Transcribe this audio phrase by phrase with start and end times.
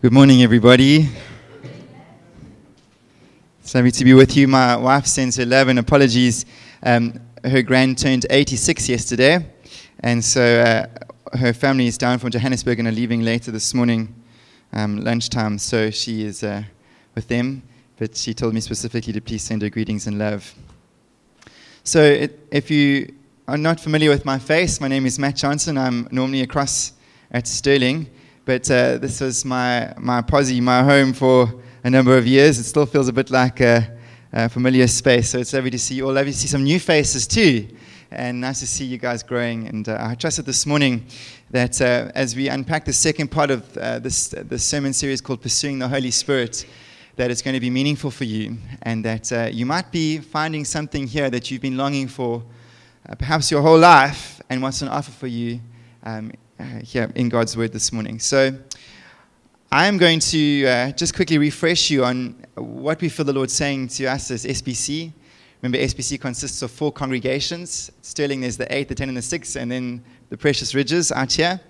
[0.00, 1.08] Good morning, everybody.
[3.60, 4.46] It's lovely to be with you.
[4.46, 6.46] My wife sends her love and apologies.
[6.84, 9.44] Um, her grand turned 86 yesterday,
[9.98, 14.14] and so uh, her family is down from Johannesburg and are leaving later this morning,
[14.72, 15.58] um, lunchtime.
[15.58, 16.62] So she is uh,
[17.16, 17.64] with them,
[17.96, 20.54] but she told me specifically to please send her greetings and love.
[21.82, 23.12] So, it, if you
[23.48, 25.76] are not familiar with my face, my name is Matt Johnson.
[25.76, 26.92] I'm normally across
[27.32, 28.08] at Stirling.
[28.48, 31.52] But uh, this was my, my posse, my home for
[31.84, 32.58] a number of years.
[32.58, 33.98] It still feels a bit like a,
[34.32, 35.28] a familiar space.
[35.28, 36.14] So it's lovely to see you all.
[36.14, 37.68] Lovely to see some new faces too.
[38.10, 39.68] And nice to see you guys growing.
[39.68, 41.04] And uh, I trusted this morning
[41.50, 45.42] that uh, as we unpack the second part of uh, this, this sermon series called
[45.42, 46.64] Pursuing the Holy Spirit,
[47.16, 48.56] that it's going to be meaningful for you.
[48.80, 52.42] And that uh, you might be finding something here that you've been longing for
[53.06, 55.60] uh, perhaps your whole life and what's on offer for you
[56.02, 58.18] um, uh, here in God's Word this morning.
[58.18, 58.56] So
[59.70, 63.88] I'm going to uh, just quickly refresh you on what we feel the Lord saying
[63.88, 65.12] to us as SBC.
[65.62, 67.92] Remember, SBC consists of four congregations.
[68.02, 71.32] Stirling, there's the eight, the ten, and the six, and then the Precious Ridges out
[71.32, 71.60] here.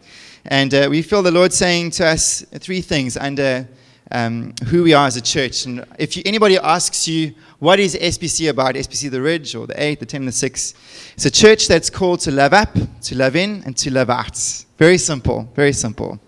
[0.47, 3.69] And uh, we feel the Lord saying to us three things under
[4.11, 5.67] um, who we are as a church.
[5.67, 8.77] And if you, anybody asks you, what is SBC about?
[8.77, 10.75] SBC the Ridge or the 8, the 10, the 6.
[11.15, 14.39] It's a church that's called to love up, to love in, and to love out.
[14.79, 16.21] Very simple, very simple.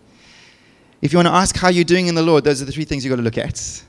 [1.01, 2.85] If you want to ask how you're doing in the Lord, those are the three
[2.85, 3.85] things you've got to look at.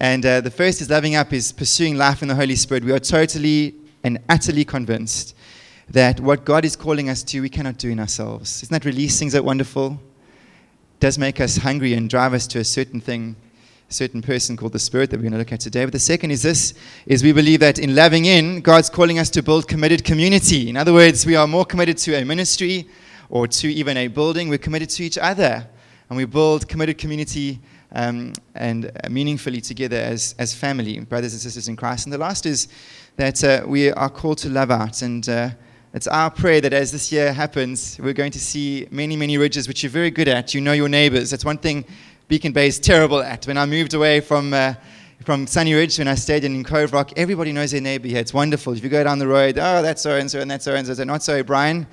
[0.00, 2.84] And uh, the first is loving up, is pursuing life in the Holy Spirit.
[2.84, 5.36] We are totally and utterly convinced
[5.90, 8.62] that what God is calling us to, we cannot do in ourselves.
[8.62, 8.86] Isn't that?
[8.86, 9.92] Is that wonderful?
[9.92, 13.36] It does make us hungry and drive us to a certain thing
[13.88, 15.84] certain person called the Spirit that we're going to look at today.
[15.84, 16.74] But the second is this:
[17.06, 20.68] is we believe that in loving in, God's calling us to build committed community.
[20.68, 22.88] In other words, we are more committed to a ministry
[23.28, 24.48] or to even a building.
[24.48, 25.66] We're committed to each other,
[26.08, 27.60] and we build committed community
[27.92, 32.06] um, and uh, meaningfully together as as family, brothers and sisters in Christ.
[32.06, 32.68] And the last is
[33.16, 35.28] that uh, we are called to love out and.
[35.28, 35.50] Uh,
[35.94, 39.66] it's our prayer that as this year happens, we're going to see many, many ridges,
[39.66, 40.52] which you're very good at.
[40.52, 41.30] You know your neighbors.
[41.30, 41.86] That's one thing
[42.28, 43.46] Beacon Bay is terrible at.
[43.46, 44.74] When I moved away from, uh,
[45.24, 48.18] from Sunny Ridge, when I stayed in in Cove Rock, everybody knows their neighbor here.
[48.18, 48.72] It's wonderful.
[48.72, 50.84] If you go down the road, oh, that's so and so, and that's so and
[50.84, 51.04] so.
[51.04, 51.86] Not so, Brian.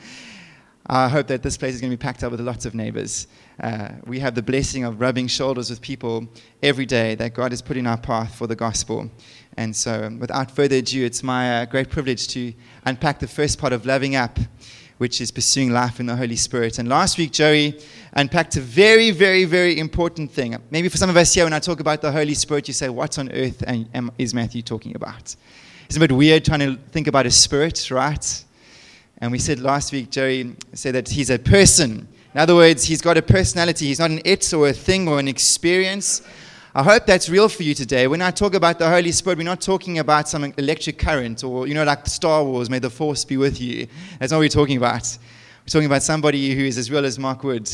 [0.87, 3.27] I hope that this place is going to be packed up with lots of neighbors.
[3.61, 6.27] Uh, we have the blessing of rubbing shoulders with people
[6.63, 9.11] every day that God has put in our path for the gospel.
[9.55, 12.53] And so, without further ado, it's my uh, great privilege to
[12.85, 14.39] unpack the first part of Loving Up
[14.97, 16.79] which is pursuing life in the Holy Spirit.
[16.79, 17.79] And last week, Joey
[18.13, 20.55] unpacked a very, very, very important thing.
[20.71, 22.89] Maybe for some of us here, when I talk about the Holy Spirit, you say,
[22.89, 23.63] What on earth
[24.17, 25.35] is Matthew talking about?
[25.85, 28.45] It's a bit weird trying to think about a spirit, right?
[29.19, 32.07] And we said last week, Joey said that he's a person.
[32.33, 33.87] In other words, he's got a personality.
[33.87, 36.21] He's not an it or a thing or an experience.
[36.75, 38.07] I hope that's real for you today.
[38.07, 41.67] When I talk about the Holy Spirit, we're not talking about some electric current or,
[41.67, 43.85] you know, like Star Wars, may the force be with you.
[44.17, 45.15] That's not what we're talking about.
[45.61, 47.69] We're talking about somebody who is as real as Mark Wood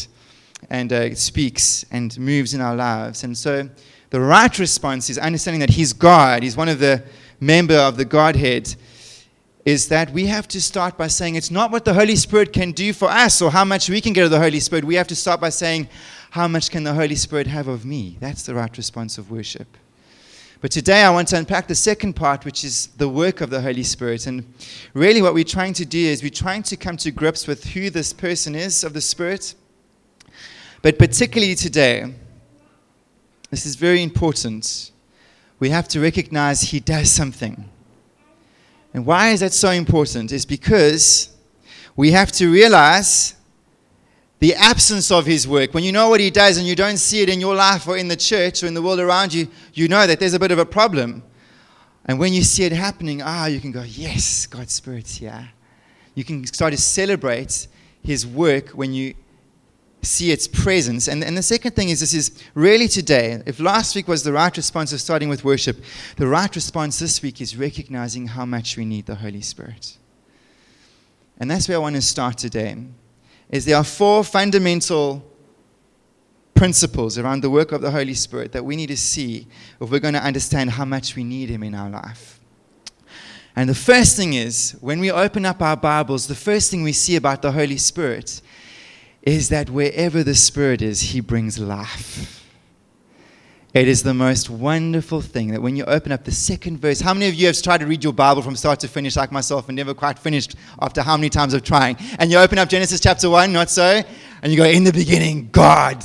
[0.69, 3.23] and uh, speaks and moves in our lives.
[3.23, 3.69] And so
[4.09, 7.01] the right response is understanding that He's God, He's one of the
[7.39, 8.75] member of the Godhead
[9.63, 12.71] is that we have to start by saying it's not what the Holy Spirit can
[12.73, 14.83] do for us or how much we can get of the Holy Spirit.
[14.83, 15.87] We have to start by saying,
[16.31, 18.17] how much can the Holy Spirit have of me?
[18.19, 19.67] That's the right response of worship.
[20.61, 23.61] But today I want to unpack the second part, which is the work of the
[23.61, 24.27] Holy Spirit.
[24.27, 24.45] And
[24.93, 27.89] really, what we're trying to do is we're trying to come to grips with who
[27.89, 29.55] this person is of the Spirit.
[30.81, 32.13] But particularly today,
[33.49, 34.91] this is very important.
[35.59, 37.69] We have to recognize He does something.
[38.93, 40.31] And why is that so important?
[40.31, 41.35] Is because
[41.95, 43.35] we have to realize
[44.39, 47.21] the absence of his work, when you know what he does and you don't see
[47.21, 49.87] it in your life or in the church or in the world around you, you
[49.87, 51.21] know that there's a bit of a problem.
[52.05, 55.49] And when you see it happening, ah, you can go, yes, God's Spirit's here.
[56.15, 57.67] You can start to celebrate
[58.01, 59.13] his work when you
[60.01, 61.09] see its presence.
[61.09, 64.31] And, and the second thing is this is really today, if last week was the
[64.31, 65.83] right response of starting with worship,
[66.15, 69.97] the right response this week is recognizing how much we need the Holy Spirit.
[71.37, 72.77] And that's where I want to start today
[73.49, 75.25] is there are four fundamental
[76.53, 79.47] principles around the work of the Holy Spirit that we need to see
[79.79, 82.39] if we're going to understand how much we need Him in our life.
[83.55, 86.93] And the first thing is, when we open up our Bibles, the first thing we
[86.93, 88.41] see about the Holy Spirit
[89.21, 92.38] is that wherever the Spirit is, He brings life.
[93.71, 97.13] It is the most wonderful thing that when you open up the second verse, how
[97.13, 99.69] many of you have tried to read your Bible from start to finish, like myself,
[99.69, 101.95] and never quite finished after how many times of trying?
[102.17, 104.01] And you open up Genesis chapter 1, not so?
[104.41, 106.03] And you go, In the beginning, God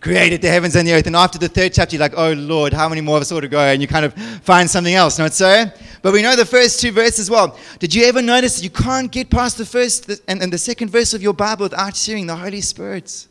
[0.00, 1.06] created the heavens and the earth.
[1.06, 3.42] And after the third chapter, you're like, oh Lord, how many more of us ought
[3.42, 3.60] to go?
[3.60, 5.66] And you kind of find something else, not so?
[6.02, 7.56] But we know the first two verses well.
[7.78, 10.90] Did you ever notice that you can't get past the first and, and the second
[10.90, 13.28] verse of your Bible without hearing the Holy Spirit?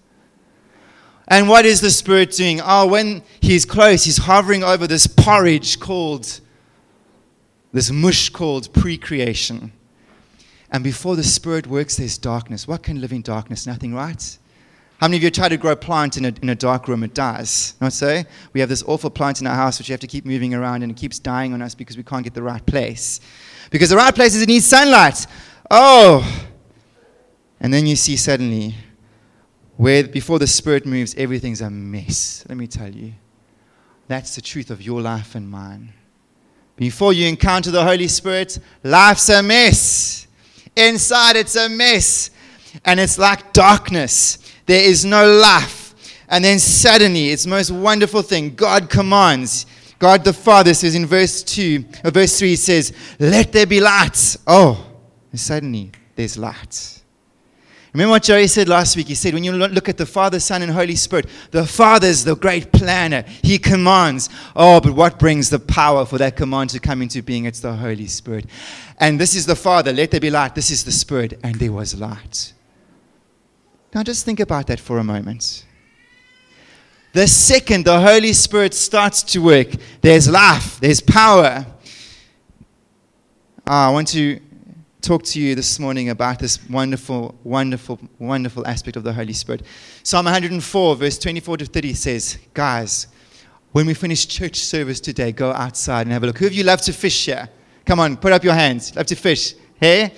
[1.31, 2.59] And what is the Spirit doing?
[2.61, 6.41] Oh, when He's close, He's hovering over this porridge called,
[7.71, 9.71] this mush called pre creation.
[10.71, 12.67] And before the Spirit works, there's darkness.
[12.67, 13.65] What can live in darkness?
[13.65, 14.37] Nothing, right?
[14.99, 17.01] How many of you try to grow a plant in a, in a dark room?
[17.01, 17.75] It dies.
[17.79, 18.23] Not so?
[18.51, 20.83] We have this awful plant in our house which you have to keep moving around
[20.83, 23.21] and it keeps dying on us because we can't get the right place.
[23.69, 25.25] Because the right place is it needs sunlight.
[25.71, 26.45] Oh!
[27.61, 28.75] And then you see suddenly
[29.81, 32.45] where before the Spirit moves, everything's a mess.
[32.47, 33.13] Let me tell you.
[34.07, 35.91] That's the truth of your life and mine.
[36.75, 40.27] Before you encounter the Holy Spirit, life's a mess.
[40.75, 42.29] Inside, it's a mess.
[42.85, 44.53] And it's like darkness.
[44.67, 45.95] There is no life.
[46.29, 48.53] And then suddenly, it's the most wonderful thing.
[48.53, 49.65] God commands.
[49.97, 53.79] God the Father says in verse 2, or uh, verse 3, says, Let there be
[53.79, 54.37] light.
[54.45, 54.91] Oh,
[55.31, 57.00] and suddenly there's light.
[57.93, 59.07] Remember what Joey said last week?
[59.07, 62.23] He said, when you look at the Father, Son, and Holy Spirit, the Father is
[62.23, 63.25] the great planner.
[63.43, 64.29] He commands.
[64.55, 67.43] Oh, but what brings the power for that command to come into being?
[67.43, 68.45] It's the Holy Spirit.
[68.97, 70.55] And this is the Father, let there be light.
[70.55, 72.53] This is the Spirit, and there was light.
[73.93, 75.65] Now just think about that for a moment.
[77.11, 79.67] The second the Holy Spirit starts to work,
[79.99, 81.65] there's life, there's power.
[83.67, 84.39] Ah, I want to
[85.01, 89.63] talk to you this morning about this wonderful, wonderful, wonderful aspect of the Holy Spirit.
[90.03, 93.07] Psalm 104, verse 24 to 30 says, Guys,
[93.71, 96.37] when we finish church service today, go outside and have a look.
[96.37, 97.49] Who of you love to fish here?
[97.85, 98.95] Come on, put up your hands.
[98.95, 99.55] Love to fish.
[99.79, 100.13] Hey?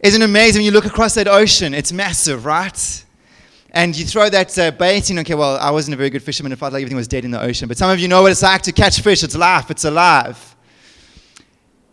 [0.00, 1.74] Isn't it amazing when you look across that ocean?
[1.74, 3.04] It's massive, right?
[3.72, 5.18] And you throw that uh, bait in.
[5.18, 6.52] Okay, well, I wasn't a very good fisherman.
[6.52, 7.68] It felt like everything was dead in the ocean.
[7.68, 9.22] But some of you know what it's like to catch fish.
[9.22, 10.56] It's life, it's alive.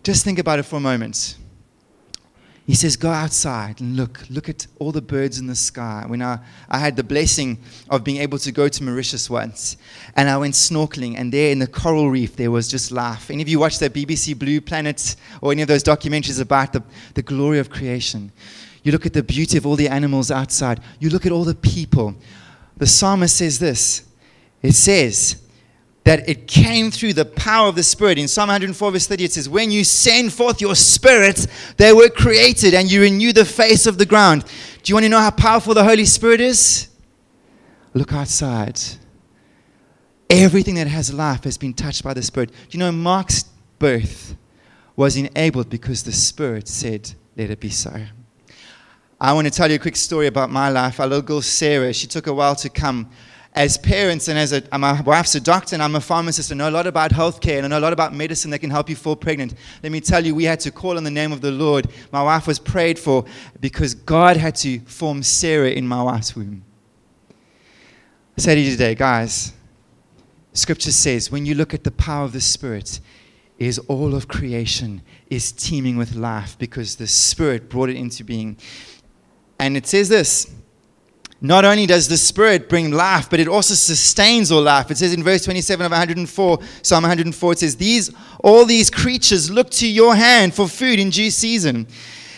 [0.03, 1.35] Just think about it for a moment.
[2.67, 4.25] He says, Go outside and look.
[4.29, 6.03] Look at all the birds in the sky.
[6.05, 7.59] When I, I had the blessing
[7.89, 9.77] of being able to go to Mauritius once,
[10.17, 13.31] and I went snorkeling, and there in the coral reef, there was just life.
[13.31, 16.83] Any of you watch that BBC Blue Planet or any of those documentaries about the,
[17.13, 18.33] the glory of creation?
[18.83, 21.55] You look at the beauty of all the animals outside, you look at all the
[21.55, 22.15] people.
[22.75, 24.03] The psalmist says this
[24.61, 25.41] it says,
[26.07, 28.17] that it came through the power of the Spirit.
[28.17, 31.45] In Psalm 104, verse 30, it says, When you send forth your Spirit,
[31.75, 34.45] they were created, and you renew the face of the ground.
[34.83, 36.87] Do you want to know how powerful the Holy Spirit is?
[37.93, 38.79] Look outside.
[40.29, 42.51] Everything that has life has been touched by the Spirit.
[42.51, 43.43] Do you know Mark's
[43.77, 44.37] birth
[44.95, 48.05] was enabled because the Spirit said, Let it be so.
[49.19, 51.01] I want to tell you a quick story about my life.
[51.01, 53.09] Our little girl Sarah, she took a while to come
[53.57, 56.69] as parents and as a, my wife's a doctor and I'm a pharmacist, I know
[56.69, 58.95] a lot about healthcare and I know a lot about medicine that can help you
[58.95, 59.55] fall pregnant.
[59.81, 61.87] Let me tell you, we had to call on the name of the Lord.
[62.11, 63.25] My wife was prayed for
[63.59, 66.63] because God had to form Sarah in my wife's womb.
[68.37, 69.53] I say to you today, guys,
[70.53, 72.99] Scripture says when you look at the power of the Spirit,
[73.57, 75.01] is all of creation
[75.31, 78.55] is teeming with life because the Spirit brought it into being.
[79.57, 80.45] And it says this
[81.39, 84.89] not only does the Spirit bring life, but it also sustains all life.
[84.89, 88.11] It says in verse 27 of 104, Psalm 104, it says, these,
[88.43, 91.87] All these creatures look to your hand for food in due season.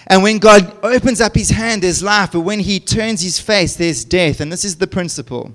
[0.08, 3.76] And when God opens up his hand, there's life, but when he turns his face,
[3.76, 4.42] there's death.
[4.42, 5.54] And this is the principle.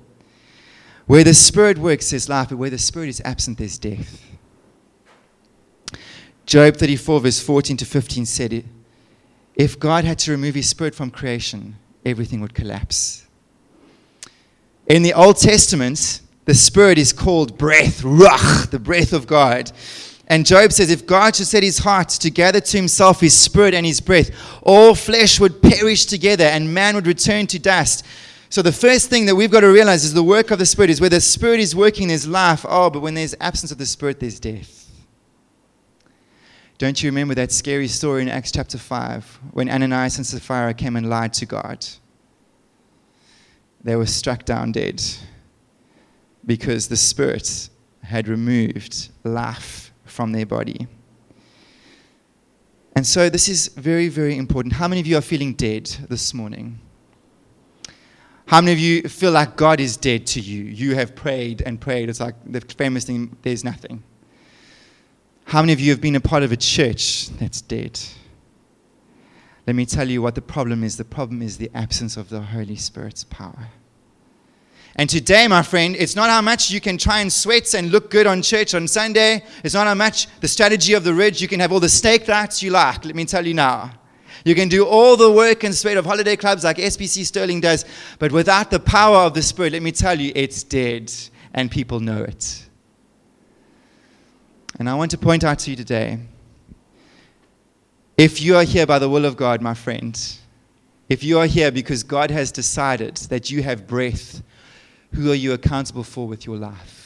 [1.06, 4.22] Where the Spirit works, there's life, but where the Spirit is absent, there's death.
[6.46, 8.64] Job 34, verse 14 to 15 said,
[9.54, 13.23] If God had to remove his Spirit from creation, everything would collapse.
[14.86, 19.72] In the Old Testament, the Spirit is called breath, ruach, the breath of God.
[20.26, 23.74] And Job says, if God should set his heart to gather to himself his spirit
[23.74, 24.30] and his breath,
[24.62, 28.04] all flesh would perish together and man would return to dust.
[28.48, 30.88] So the first thing that we've got to realize is the work of the Spirit
[30.88, 32.64] is where the Spirit is working, there's life.
[32.68, 34.88] Oh, but when there's absence of the Spirit, there's death.
[36.78, 40.96] Don't you remember that scary story in Acts chapter 5 when Ananias and Sapphira came
[40.96, 41.84] and lied to God?
[43.84, 45.02] They were struck down dead
[46.46, 47.68] because the Spirit
[48.02, 50.88] had removed life from their body.
[52.96, 54.74] And so this is very, very important.
[54.74, 56.78] How many of you are feeling dead this morning?
[58.46, 60.64] How many of you feel like God is dead to you?
[60.64, 62.08] You have prayed and prayed.
[62.08, 64.02] It's like the famous thing, there's nothing.
[65.46, 68.00] How many of you have been a part of a church that's dead?
[69.66, 70.96] Let me tell you what the problem is.
[70.96, 73.68] The problem is the absence of the Holy Spirit's power.
[74.96, 78.10] And today, my friend, it's not how much you can try and sweat and look
[78.10, 79.42] good on church on Sunday.
[79.64, 81.42] It's not how much the strategy of the ridge.
[81.42, 83.04] You can have all the steak lights you like.
[83.04, 83.92] Let me tell you now.
[84.44, 87.84] You can do all the work and sweat of holiday clubs like SBC Stirling does,
[88.18, 91.10] but without the power of the Spirit, let me tell you, it's dead,
[91.54, 92.66] and people know it.
[94.78, 96.18] And I want to point out to you today
[98.16, 100.20] if you are here by the will of God, my friend,
[101.08, 104.42] if you are here because God has decided that you have breath,
[105.12, 107.04] who are you accountable for with your life?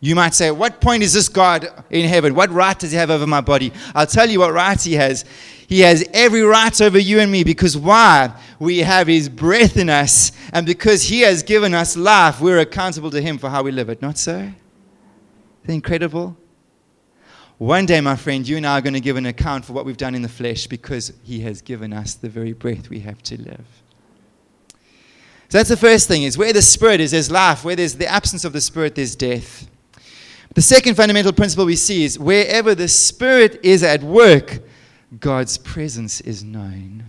[0.00, 2.34] You might say, What point is this God in heaven?
[2.34, 3.72] What right does he have over my body?
[3.94, 5.24] I'll tell you what right he has.
[5.66, 8.32] He has every right over you and me because why?
[8.60, 13.10] We have his breath in us, and because he has given us life, we're accountable
[13.10, 14.00] to him for how we live it.
[14.00, 14.50] Not so?
[15.64, 16.36] Isn't incredible?
[17.58, 19.84] One day, my friend, you and I are going to give an account for what
[19.84, 23.20] we've done in the flesh because he has given us the very breath we have
[23.24, 23.66] to live.
[25.48, 27.64] So that's the first thing is where the spirit is, there's life.
[27.64, 29.68] Where there's the absence of the spirit, there's death.
[30.54, 34.60] The second fundamental principle we see is wherever the spirit is at work,
[35.18, 37.04] God's presence is known.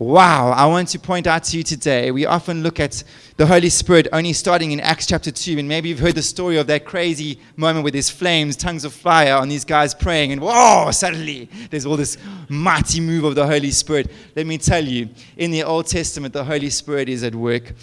[0.00, 3.04] Wow, I want to point out to you today, we often look at
[3.36, 6.56] the Holy Spirit only starting in Acts chapter 2, and maybe you've heard the story
[6.56, 10.40] of that crazy moment with these flames, tongues of fire on these guys praying, and
[10.40, 12.16] whoa, suddenly there's all this
[12.48, 14.10] mighty move of the Holy Spirit.
[14.34, 17.74] Let me tell you, in the Old Testament, the Holy Spirit is at work.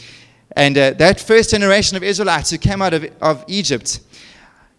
[0.56, 4.00] And uh, that first generation of Israelites who came out of, of Egypt,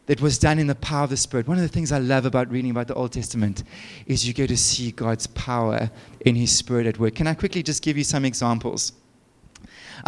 [0.08, 1.46] that was done in the power of the Spirit.
[1.46, 3.62] One of the things I love about reading about the Old Testament
[4.06, 5.90] is you get to see God's power
[6.24, 7.14] in His Spirit at work.
[7.14, 8.92] Can I quickly just give you some examples?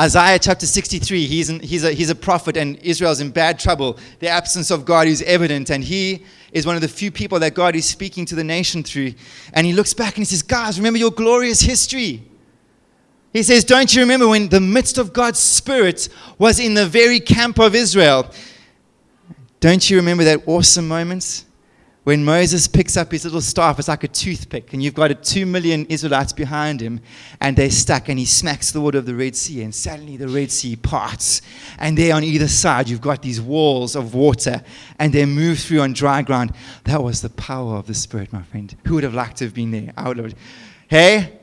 [0.01, 3.99] Isaiah chapter 63, he's, in, he's, a, he's a prophet, and Israel's in bad trouble.
[4.21, 7.53] The absence of God is evident, and he is one of the few people that
[7.53, 9.13] God is speaking to the nation through.
[9.53, 12.23] And he looks back and he says, Guys, remember your glorious history.
[13.35, 17.21] He says, Don't you remember when the midst of God's Spirit was in the very
[17.21, 18.33] camp of Israel?
[19.61, 21.45] Don't you remember that awesome moment?
[22.05, 25.15] When Moses picks up his little staff, it's like a toothpick, and you've got a
[25.15, 27.01] two million Israelites behind him,
[27.43, 30.27] and they're stuck, and he smacks the water of the Red Sea, and suddenly the
[30.27, 31.43] Red Sea parts.
[31.79, 34.63] And there on either side, you've got these walls of water,
[34.99, 36.55] and they move through on dry ground.
[36.85, 38.75] That was the power of the Spirit, my friend.
[38.87, 39.93] Who would have liked to have been there?
[39.95, 40.35] I would have.
[40.89, 41.39] Hey,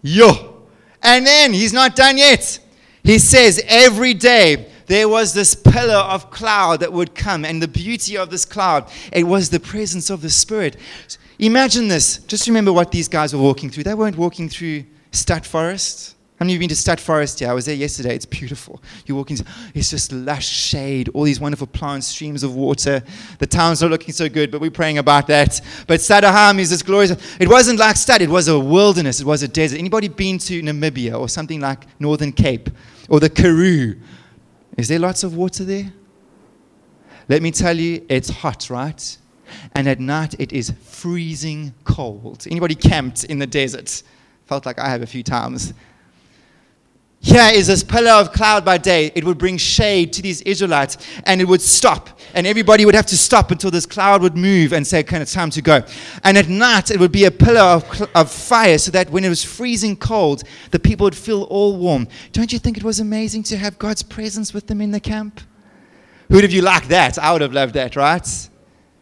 [0.00, 0.66] yo.
[1.02, 2.58] And then he's not done yet.
[3.02, 7.68] He says, every day there was this pillar of cloud that would come, and the
[7.68, 10.76] beauty of this cloud, it was the presence of the Spirit.
[11.38, 12.18] Imagine this.
[12.24, 13.84] Just remember what these guys were walking through.
[13.84, 16.16] They weren't walking through Sturt Forest.
[16.40, 17.40] How many of you been to Sturt Forest?
[17.40, 18.16] Yeah, I was there yesterday.
[18.16, 18.82] It's beautiful.
[19.06, 19.44] You walk into,
[19.74, 23.00] it's just lush shade, all these wonderful plants, streams of water.
[23.38, 25.60] The town's not looking so good, but we're praying about that.
[25.86, 27.12] But Sadaham is this glorious.
[27.38, 28.22] It wasn't like Sturt.
[28.22, 29.20] It was a wilderness.
[29.20, 29.78] It was a desert.
[29.78, 32.70] Anybody been to Namibia or something like Northern Cape
[33.08, 33.94] or the Karoo?
[34.76, 35.92] Is there lots of water there?
[37.28, 39.16] Let me tell you, it's hot, right?
[39.74, 42.46] And at night it is freezing cold.
[42.50, 44.02] Anybody camped in the desert?
[44.46, 45.72] Felt like I have a few times.
[47.22, 49.12] Here is this pillar of cloud by day.
[49.14, 52.18] It would bring shade to these Israelites and it would stop.
[52.32, 55.34] And everybody would have to stop until this cloud would move and say, okay, it's
[55.34, 55.82] time to go.
[56.24, 59.28] And at night, it would be a pillar of, of fire so that when it
[59.28, 62.08] was freezing cold, the people would feel all warm.
[62.32, 65.42] Don't you think it was amazing to have God's presence with them in the camp?
[66.30, 67.18] Who'd have you liked that?
[67.18, 68.48] I would have loved that, right?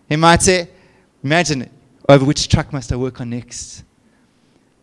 [0.09, 0.69] He might say,
[1.23, 1.71] imagine,
[2.09, 3.85] over which truck must I work on next?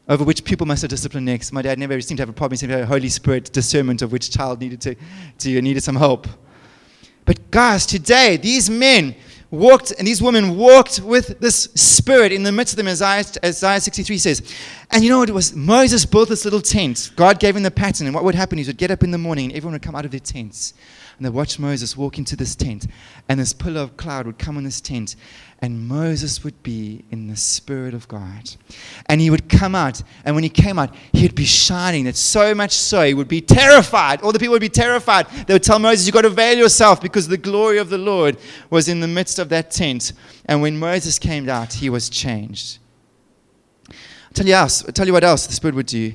[0.07, 1.51] Over which people must have discipline next.
[1.51, 2.53] My dad never seemed to have a problem.
[2.53, 4.95] He seemed to have a Holy Spirit discernment of which child needed to,
[5.39, 6.27] to needed some help.
[7.25, 9.15] But guys, today these men
[9.49, 13.41] walked and these women walked with this spirit in the midst of them, as Isaiah,
[13.43, 14.55] Isaiah 63 says.
[14.91, 15.55] And you know what it was?
[15.55, 17.11] Moses built this little tent.
[17.15, 19.11] God gave him the pattern, and what would happen is he would get up in
[19.11, 20.73] the morning and everyone would come out of their tents
[21.17, 22.87] and they watched Moses walk into this tent,
[23.29, 25.15] and this pillar of cloud would come on this tent,
[25.65, 28.55] and Moses would be in the Spirit of God.
[29.07, 32.05] And he would come out, and when he came out, he'd be shining.
[32.05, 34.21] That so much so, he would be terrified.
[34.21, 35.25] All the people would be terrified.
[35.47, 38.37] They would tell Moses, You've got to veil yourself because the glory of the Lord
[38.69, 40.13] was in the midst of that tent.
[40.45, 42.77] And when Moses came out, he was changed.
[43.89, 43.95] I'll
[44.35, 46.13] tell you, else, I'll tell you what else the Spirit would do.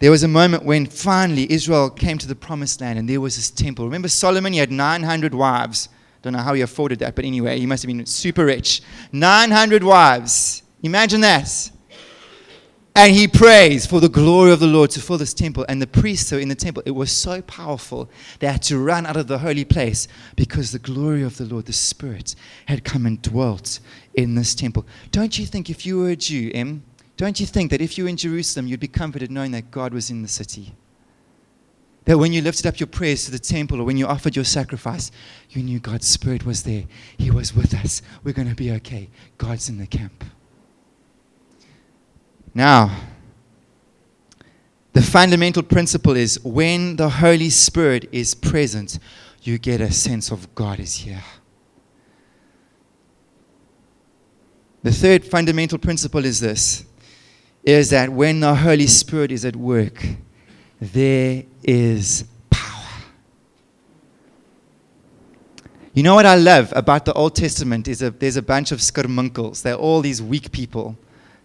[0.00, 3.36] There was a moment when finally Israel came to the promised land and there was
[3.36, 3.84] this temple.
[3.84, 4.52] Remember Solomon?
[4.52, 5.88] He had 900 wives.
[6.22, 8.82] Don't know how he afforded that, but anyway, he must have been super rich.
[9.12, 10.62] 900 wives.
[10.82, 11.70] Imagine that.
[12.98, 15.64] And he prays for the glory of the Lord to fill this temple.
[15.68, 18.10] And the priests were in the temple, it was so powerful,
[18.40, 21.66] they had to run out of the holy place because the glory of the Lord,
[21.66, 22.34] the Spirit,
[22.66, 23.78] had come and dwelt
[24.14, 24.84] in this temple.
[25.12, 26.82] Don't you think if you were a Jew, Em,
[27.16, 29.94] don't you think that if you were in Jerusalem, you'd be comforted knowing that God
[29.94, 30.74] was in the city?
[32.08, 34.46] That when you lifted up your prayers to the temple or when you offered your
[34.46, 35.10] sacrifice,
[35.50, 36.84] you knew God's Spirit was there.
[37.18, 38.00] He was with us.
[38.24, 39.10] We're going to be okay.
[39.36, 40.24] God's in the camp.
[42.54, 42.96] Now,
[44.94, 48.98] the fundamental principle is when the Holy Spirit is present,
[49.42, 51.22] you get a sense of God is here.
[54.82, 56.86] The third fundamental principle is this
[57.64, 60.02] is that when the Holy Spirit is at work,
[60.80, 62.84] there is power.
[65.92, 68.78] You know what I love about the Old Testament is a, there's a bunch of
[68.78, 69.62] skirmunkels.
[69.62, 70.96] They're all these weak people.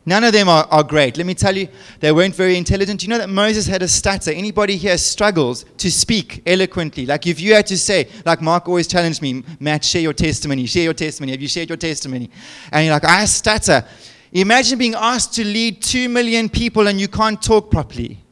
[0.05, 1.17] None of them are, are great.
[1.17, 1.69] Let me tell you,
[2.01, 3.03] they weren't very intelligent.
[3.03, 4.31] You know that Moses had a stutter.
[4.31, 7.05] Anybody here struggles to speak eloquently?
[7.05, 10.65] Like if you had to say, like Mark always challenged me, Matt, share your testimony,
[10.65, 11.31] share your testimony.
[11.31, 12.29] Have you shared your testimony?
[12.71, 13.85] And you're like, I stutter.
[14.33, 18.22] Imagine being asked to lead two million people and you can't talk properly.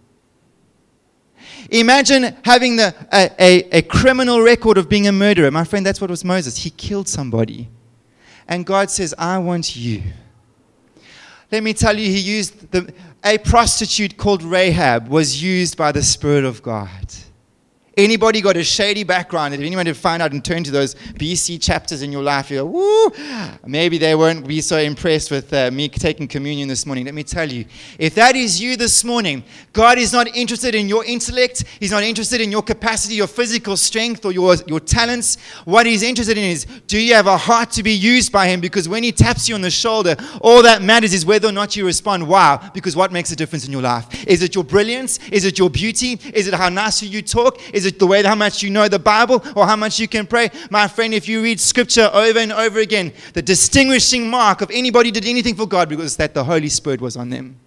[1.71, 5.49] Imagine having the, a, a, a criminal record of being a murderer.
[5.49, 6.57] My friend, that's what was Moses.
[6.57, 7.69] He killed somebody.
[8.47, 10.03] And God says, I want you
[11.51, 16.01] let me tell you, he used the, a prostitute called Rahab was used by the
[16.01, 17.13] Spirit of God.
[18.03, 19.53] Anybody got a shady background?
[19.53, 22.58] If anyone had found out and turned to those BC chapters in your life, you
[22.58, 23.12] go, woo,
[23.67, 27.05] maybe they won't be so impressed with uh, me taking communion this morning.
[27.05, 27.65] Let me tell you,
[28.00, 31.63] if that is you this morning, God is not interested in your intellect.
[31.79, 35.38] He's not interested in your capacity, your physical strength, or your, your talents.
[35.65, 38.62] What He's interested in is, do you have a heart to be used by Him?
[38.62, 41.75] Because when He taps you on the shoulder, all that matters is whether or not
[41.75, 42.27] you respond.
[42.27, 44.25] Wow, because what makes a difference in your life?
[44.27, 45.20] Is it your brilliance?
[45.31, 46.20] Is it your beauty?
[46.34, 47.60] Is it how nice you talk?
[47.75, 50.07] Is is it the way how much you know the Bible or how much you
[50.07, 50.50] can pray?
[50.69, 55.12] My friend, if you read scripture over and over again, the distinguishing mark of anybody
[55.12, 57.57] did anything for God was that the Holy Spirit was on them.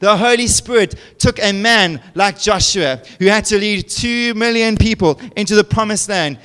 [0.00, 5.20] The Holy Spirit took a man like Joshua, who had to lead two million people
[5.36, 6.38] into the promised land,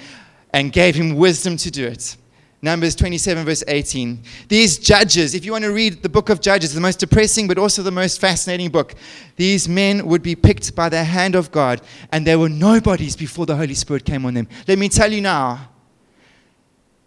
[0.54, 2.18] and gave him wisdom to do it.
[2.65, 4.23] Numbers 27, verse 18.
[4.47, 7.60] These judges, if you want to read the book of Judges, the most depressing but
[7.60, 8.95] also the most fascinating book,
[9.36, 13.45] these men would be picked by the hand of God, and they were nobodies before
[13.45, 14.47] the Holy Spirit came on them.
[14.67, 15.69] Let me tell you now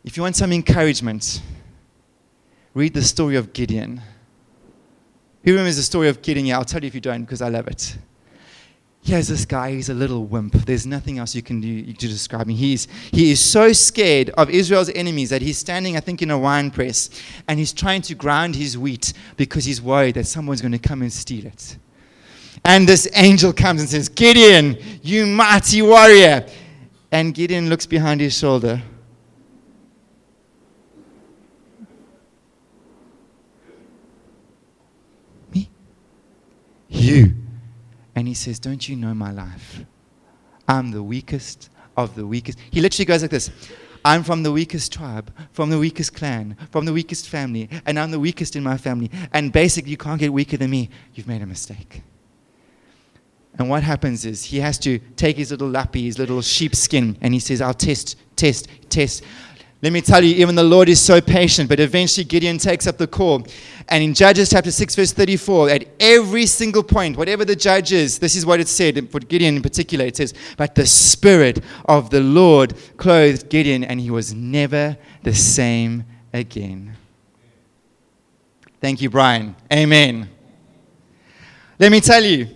[0.04, 1.42] if you want some encouragement,
[2.72, 4.00] read the story of Gideon.
[5.42, 6.46] Who remembers the story of Gideon?
[6.46, 7.98] Yeah, I'll tell you if you don't because I love it
[9.08, 10.52] here's this guy, he's a little wimp.
[10.52, 12.54] There's nothing else you can do to describe him.
[12.56, 16.38] He's, he is so scared of Israel's enemies that he's standing, I think, in a
[16.38, 17.08] wine press
[17.48, 21.00] and he's trying to grind his wheat because he's worried that someone's going to come
[21.00, 21.78] and steal it.
[22.66, 26.46] And this angel comes and says, Gideon, you mighty warrior.
[27.10, 28.82] And Gideon looks behind his shoulder.
[35.54, 35.70] Me?
[36.90, 37.34] You
[38.18, 39.84] and he says, Don't you know my life?
[40.66, 42.58] I'm the weakest of the weakest.
[42.72, 43.50] He literally goes like this
[44.04, 48.10] I'm from the weakest tribe, from the weakest clan, from the weakest family, and I'm
[48.10, 49.08] the weakest in my family.
[49.32, 50.90] And basically, you can't get weaker than me.
[51.14, 52.02] You've made a mistake.
[53.56, 57.32] And what happens is he has to take his little lappy, his little sheepskin, and
[57.32, 59.22] he says, I'll test, test, test.
[59.80, 62.98] Let me tell you, even the Lord is so patient, but eventually Gideon takes up
[62.98, 63.46] the call.
[63.88, 68.18] And in Judges chapter 6, verse 34, at every single point, whatever the judge is,
[68.18, 72.10] this is what it said, for Gideon in particular, it says, But the Spirit of
[72.10, 76.96] the Lord clothed Gideon, and he was never the same again.
[78.80, 79.54] Thank you, Brian.
[79.72, 80.28] Amen.
[81.78, 82.48] Let me tell you,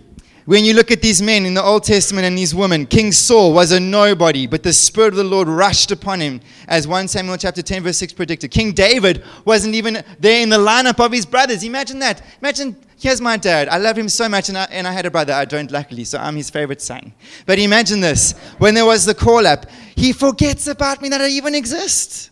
[0.45, 3.53] when you look at these men in the Old Testament and these women, King Saul
[3.53, 7.37] was a nobody, but the Spirit of the Lord rushed upon him, as 1 Samuel
[7.37, 8.51] chapter 10, verse 6 predicted.
[8.51, 11.63] King David wasn't even there in the lineup of his brothers.
[11.63, 12.21] Imagine that.
[12.41, 13.69] Imagine, here's my dad.
[13.69, 15.31] I love him so much, and I, and I had a brother.
[15.31, 17.13] I don't, luckily, so I'm his favorite son.
[17.45, 21.29] But imagine this when there was the call up, he forgets about me that I
[21.29, 22.31] even exist.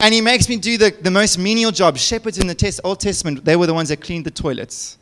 [0.00, 1.98] And he makes me do the, the most menial job.
[1.98, 4.98] Shepherds in the test, Old Testament, they were the ones that cleaned the toilets.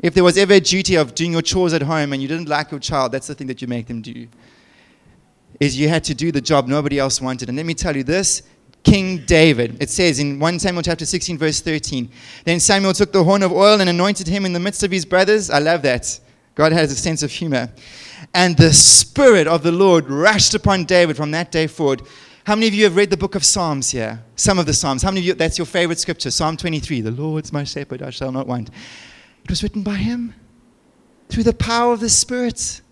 [0.00, 2.48] If there was ever a duty of doing your chores at home and you didn't
[2.48, 4.28] like your child, that's the thing that you make them do.
[5.58, 7.48] Is you had to do the job nobody else wanted.
[7.48, 8.42] And let me tell you this
[8.84, 9.82] King David.
[9.82, 12.08] It says in 1 Samuel chapter 16, verse 13.
[12.44, 15.04] Then Samuel took the horn of oil and anointed him in the midst of his
[15.04, 15.50] brothers.
[15.50, 16.20] I love that.
[16.54, 17.72] God has a sense of humor.
[18.34, 22.02] And the Spirit of the Lord rushed upon David from that day forward.
[22.44, 24.22] How many of you have read the book of Psalms here?
[24.36, 25.02] Some of the Psalms.
[25.02, 26.30] How many of you, that's your favorite scripture?
[26.30, 27.00] Psalm 23.
[27.02, 28.70] The Lord's my shepherd, I shall not want.
[29.48, 30.34] It was written by him
[31.30, 32.82] through the power of the Spirit.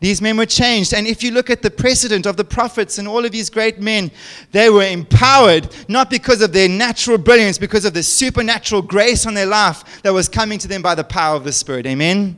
[0.00, 0.92] These men were changed.
[0.92, 3.78] And if you look at the precedent of the prophets and all of these great
[3.78, 4.10] men,
[4.50, 9.34] they were empowered not because of their natural brilliance, because of the supernatural grace on
[9.34, 11.86] their life that was coming to them by the power of the Spirit.
[11.86, 12.36] Amen?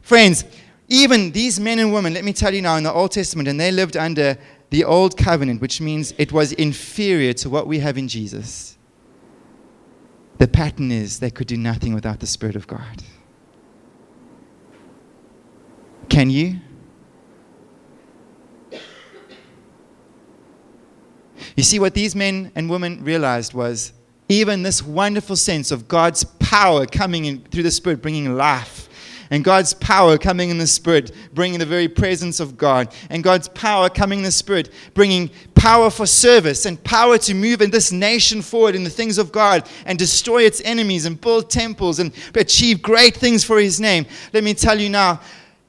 [0.00, 0.44] Friends,
[0.88, 3.58] even these men and women, let me tell you now, in the Old Testament, and
[3.58, 4.38] they lived under
[4.70, 8.76] the Old Covenant, which means it was inferior to what we have in Jesus.
[10.40, 13.02] The pattern is they could do nothing without the Spirit of God.
[16.08, 16.60] Can you?
[21.54, 23.92] You see, what these men and women realized was
[24.30, 28.88] even this wonderful sense of God's power coming in through the Spirit, bringing life
[29.30, 33.48] and God's power coming in the Spirit, bringing the very presence of God, and God's
[33.48, 37.92] power coming in the Spirit, bringing power for service and power to move in this
[37.92, 42.12] nation forward in the things of God and destroy its enemies and build temples and
[42.34, 44.06] achieve great things for His name.
[44.32, 45.20] Let me tell you now,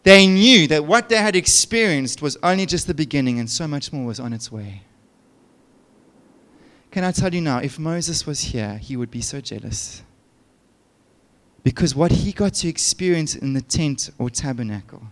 [0.04, 3.94] they knew that what they had experienced was only just the beginning, and so much
[3.94, 4.82] more was on its way.
[6.90, 10.02] Can I tell you now, if Moses was here, he would be so jealous.
[11.64, 15.04] Because what he got to experience in the tent or tabernacle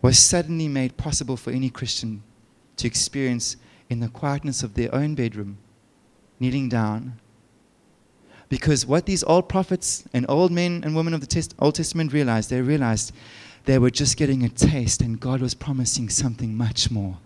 [0.00, 2.22] was suddenly made possible for any Christian
[2.76, 3.56] to experience
[3.90, 5.58] in the quietness of their own bedroom,
[6.38, 7.20] kneeling down.
[8.48, 12.50] Because what these old prophets and old men and women of the Old Testament realized,
[12.50, 13.12] they realized
[13.66, 17.18] they were just getting a taste, and God was promising something much more.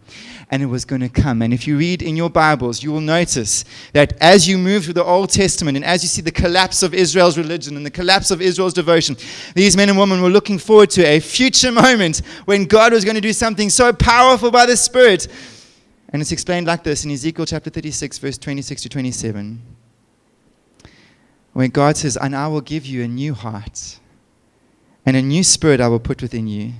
[0.50, 1.42] And it was going to come.
[1.42, 4.94] And if you read in your Bibles, you will notice that as you move through
[4.94, 8.30] the Old Testament and as you see the collapse of Israel's religion and the collapse
[8.30, 9.16] of Israel's devotion,
[9.54, 13.14] these men and women were looking forward to a future moment when God was going
[13.14, 15.28] to do something so powerful by the Spirit.
[16.10, 19.62] And it's explained like this in Ezekiel chapter 36, verse 26 to 27,
[21.52, 23.98] where God says, And I will give you a new heart
[25.06, 26.72] and a new spirit I will put within you.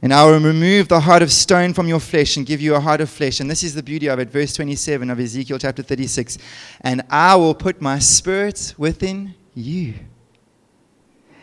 [0.00, 2.80] And I will remove the heart of stone from your flesh and give you a
[2.80, 3.38] heart of flesh.
[3.38, 4.30] And this is the beauty of it.
[4.30, 6.38] Verse 27 of Ezekiel chapter 36.
[6.80, 9.94] And I will put my spirit within you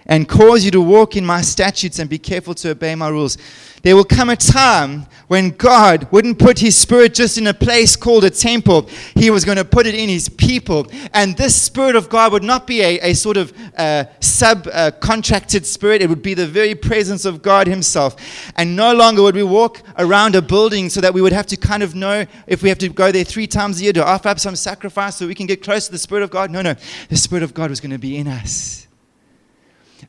[0.09, 3.37] and cause you to walk in my statutes and be careful to obey my rules.
[3.83, 7.95] There will come a time when God wouldn't put his spirit just in a place
[7.95, 8.89] called a temple.
[9.13, 10.87] He was going to put it in his people.
[11.13, 15.65] And this spirit of God would not be a, a sort of uh, subcontracted uh,
[15.65, 18.15] spirit, it would be the very presence of God himself.
[18.57, 21.55] And no longer would we walk around a building so that we would have to
[21.55, 24.29] kind of know if we have to go there three times a year to offer
[24.29, 26.49] up some sacrifice so we can get close to the spirit of God.
[26.49, 26.73] No, no.
[27.09, 28.88] The spirit of God was going to be in us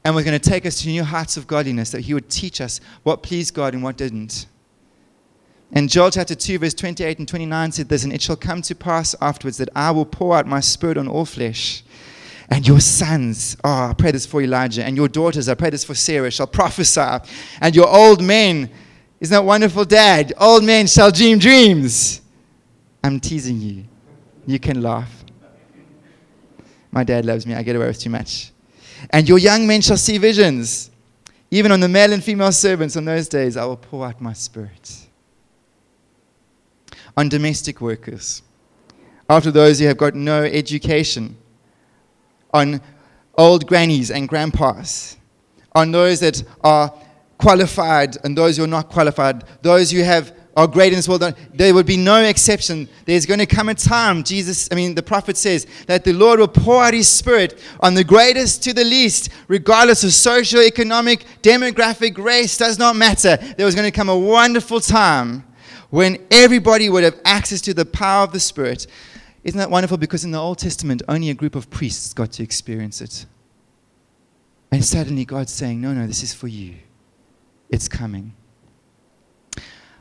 [0.05, 2.61] and was going to take us to new heights of godliness, that He would teach
[2.61, 4.47] us what pleased God and what didn't.
[5.73, 8.75] And Joel chapter 2, verse 28 and 29 said this, and it shall come to
[8.75, 11.85] pass afterwards that I will pour out my spirit on all flesh.
[12.49, 15.85] And your sons, oh, I pray this for Elijah, and your daughters, I pray this
[15.85, 17.25] for Sarah, shall prophesy.
[17.61, 18.69] And your old men,
[19.21, 20.33] isn't that wonderful, Dad?
[20.37, 22.21] Old men shall dream dreams.
[23.05, 23.85] I'm teasing you.
[24.47, 25.25] You can laugh.
[26.91, 27.55] My dad loves me.
[27.55, 28.51] I get away with too much.
[29.09, 30.91] And your young men shall see visions.
[31.51, 34.33] Even on the male and female servants on those days, I will pour out my
[34.35, 35.09] spirit.
[37.17, 38.43] On domestic workers,
[39.29, 41.37] after those who have got no education,
[42.53, 42.81] on
[43.37, 45.17] old grannies and grandpas,
[45.75, 46.93] on those that are
[47.39, 51.23] qualified and those who are not qualified, those who have are great in this world.
[51.55, 52.89] There would be no exception.
[53.07, 56.39] There's going to come a time, Jesus, I mean, the prophet says, that the Lord
[56.39, 61.25] will pour out his spirit on the greatest to the least, regardless of social, economic,
[61.43, 63.37] demographic, race, does not matter.
[63.57, 65.45] There was going to come a wonderful time
[65.89, 68.87] when everybody would have access to the power of the Spirit.
[69.43, 69.97] Isn't that wonderful?
[69.97, 73.25] Because in the Old Testament, only a group of priests got to experience it.
[74.71, 76.75] And suddenly God's saying, No, no, this is for you.
[77.71, 78.35] It's coming.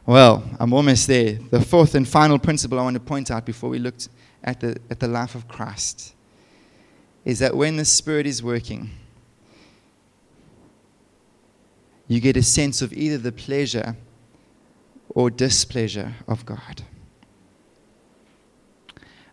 [0.10, 1.34] Well, I'm almost there.
[1.34, 3.94] The fourth and final principle I want to point out before we look
[4.44, 6.16] at the, at the life of Christ
[7.24, 8.90] is that when the Spirit is working,
[12.08, 13.96] you get a sense of either the pleasure
[15.10, 16.82] or displeasure of God.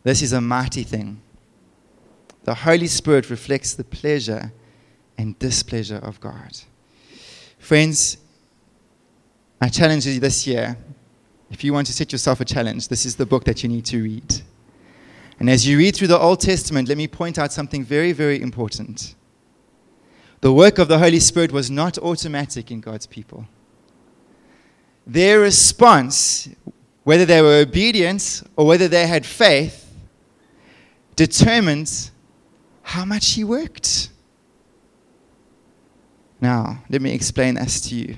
[0.02, 1.22] This is a mighty thing.
[2.44, 4.52] The Holy Spirit reflects the pleasure
[5.16, 6.50] and displeasure of God.
[7.58, 8.18] Friends,
[9.60, 10.76] I challenge you this year,
[11.50, 13.84] if you want to set yourself a challenge, this is the book that you need
[13.86, 14.42] to read.
[15.38, 18.40] And as you read through the Old Testament, let me point out something very, very
[18.40, 19.14] important.
[20.40, 23.46] The work of the Holy Spirit was not automatic in God's people.
[25.06, 26.48] Their response,
[27.04, 29.94] whether they were obedient or whether they had faith,
[31.14, 32.10] determined
[32.82, 34.10] how much He worked.
[36.40, 38.16] Now, let me explain this to you.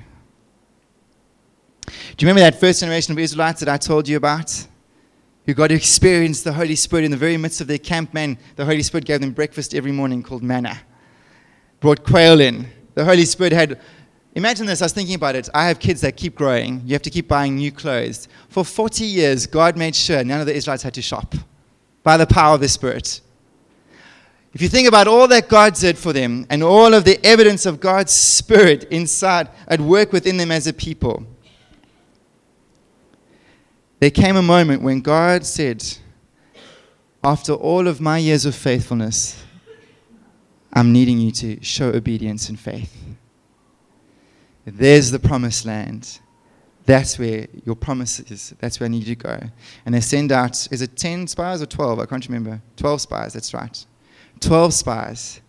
[1.88, 4.66] Do you remember that first generation of Israelites that I told you about?
[5.46, 8.12] Who got to experience the Holy Spirit in the very midst of their camp.
[8.12, 10.78] Man, the Holy Spirit gave them breakfast every morning called manna.
[11.80, 12.66] Brought quail in.
[12.94, 13.80] the Holy Spirit had.
[14.34, 15.48] Imagine this, I was thinking about it.
[15.54, 16.82] I have kids that keep growing.
[16.84, 18.28] You have to keep buying new clothes.
[18.48, 21.34] For 40 years, God made sure none of the Israelites had to shop
[22.02, 23.20] by the power of the Spirit.
[24.52, 27.66] If you think about all that God did for them and all of the evidence
[27.66, 31.26] of God's Spirit inside at work within them as a people,
[34.00, 35.84] there came a moment when God said,
[37.22, 39.42] After all of my years of faithfulness,
[40.72, 42.94] I'm needing you to show obedience and faith.
[44.64, 46.20] There's the promised land.
[46.84, 48.54] That's where your promise is.
[48.58, 49.40] That's where I need you to go.
[49.84, 51.98] And they send out, is it 10 spies or 12?
[51.98, 52.62] I can't remember.
[52.76, 53.84] 12 spies, that's right.
[54.40, 55.40] 12 spies.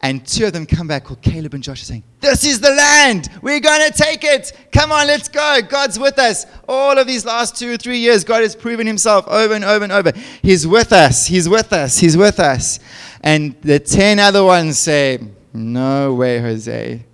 [0.00, 3.28] And two of them come back called Caleb and Joshua saying, This is the land.
[3.42, 4.52] We're going to take it.
[4.72, 5.60] Come on, let's go.
[5.68, 6.46] God's with us.
[6.68, 9.82] All of these last two or three years, God has proven himself over and over
[9.82, 10.12] and over.
[10.40, 11.26] He's with us.
[11.26, 11.98] He's with us.
[11.98, 12.78] He's with us.
[13.22, 15.18] And the 10 other ones say,
[15.52, 17.04] No way, Jose.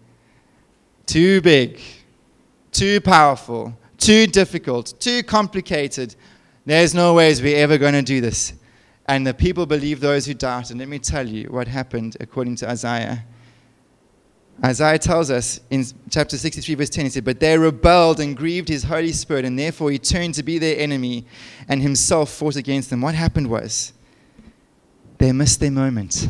[1.06, 1.80] Too big,
[2.70, 6.14] too powerful, too difficult, too complicated.
[6.66, 8.52] There's no ways we're ever going to do this.
[9.06, 10.70] And the people believe those who doubt.
[10.70, 13.24] And let me tell you what happened according to Isaiah.
[14.64, 18.68] Isaiah tells us in chapter 63, verse 10, he said, But they rebelled and grieved
[18.68, 21.26] his Holy Spirit, and therefore he turned to be their enemy
[21.68, 23.00] and himself fought against them.
[23.00, 23.92] What happened was
[25.18, 26.28] they missed their moment.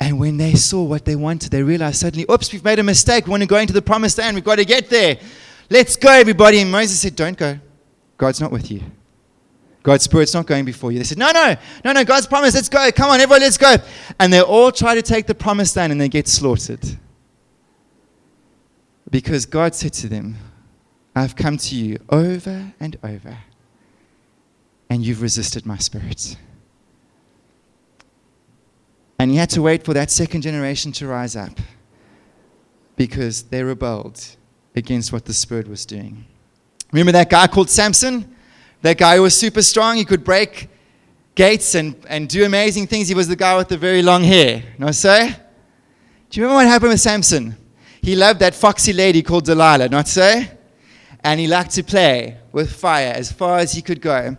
[0.00, 3.26] And when they saw what they wanted, they realized suddenly, oops, we've made a mistake.
[3.26, 4.34] We want to go into the promised land.
[4.34, 5.18] We've got to get there.
[5.70, 6.58] Let's go, everybody.
[6.60, 7.58] And Moses said, Don't go.
[8.16, 8.82] God's not with you.
[9.84, 10.98] God's Spirit's not going before you.
[10.98, 12.90] They said, No, no, no, no, God's promise, let's go.
[12.90, 13.76] Come on, everyone, let's go.
[14.18, 16.80] And they all try to take the promised land and they get slaughtered.
[19.10, 20.36] Because God said to them,
[21.14, 23.36] I've come to you over and over,
[24.88, 26.38] and you've resisted my Spirit.
[29.18, 31.60] And he had to wait for that second generation to rise up
[32.96, 34.26] because they rebelled
[34.74, 36.24] against what the Spirit was doing.
[36.90, 38.33] Remember that guy called Samson?
[38.84, 40.68] That guy was super strong, he could break
[41.34, 43.08] gates and, and do amazing things.
[43.08, 44.62] He was the guy with the very long hair.
[44.76, 45.34] No, say?
[46.28, 47.56] Do you remember what happened with Samson?
[48.02, 50.42] He loved that foxy lady called Delilah, not so?
[51.20, 54.36] And he liked to play with fire as far as he could go.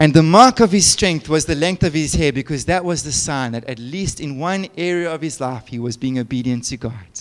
[0.00, 3.02] And the mark of his strength was the length of his hair because that was
[3.02, 6.64] the sign that at least in one area of his life he was being obedient
[6.64, 7.20] to God.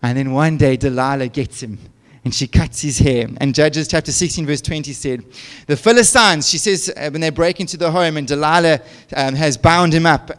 [0.00, 1.78] And then one day Delilah gets him
[2.24, 3.28] and she cuts his hair.
[3.38, 5.24] And Judges chapter 16, verse 20 said,
[5.66, 8.80] The Philistines, she says, uh, when they break into the home and Delilah
[9.16, 10.30] um, has bound him up,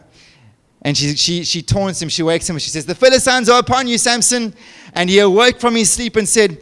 [0.82, 3.60] and she, she, she taunts him, she wakes him, and she says, The Philistines are
[3.60, 4.54] upon you, Samson.
[4.94, 6.58] And he awoke from his sleep and said,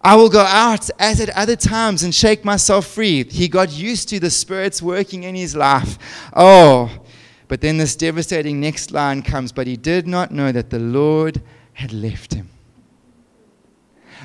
[0.00, 3.22] I will go out as at other times and shake myself free.
[3.24, 5.96] He got used to the Spirit's working in his life.
[6.34, 6.90] Oh,
[7.46, 11.40] but then this devastating next line comes, but he did not know that the Lord
[11.74, 12.48] had left him.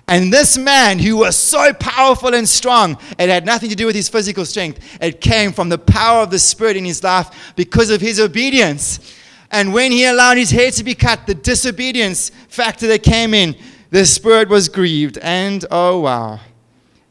[0.07, 3.95] And this man, who was so powerful and strong, it had nothing to do with
[3.95, 4.79] his physical strength.
[5.01, 9.15] It came from the power of the Spirit in his life because of his obedience.
[9.51, 13.55] And when he allowed his hair to be cut, the disobedience factor that came in,
[13.89, 15.17] the Spirit was grieved.
[15.19, 16.39] And oh, wow,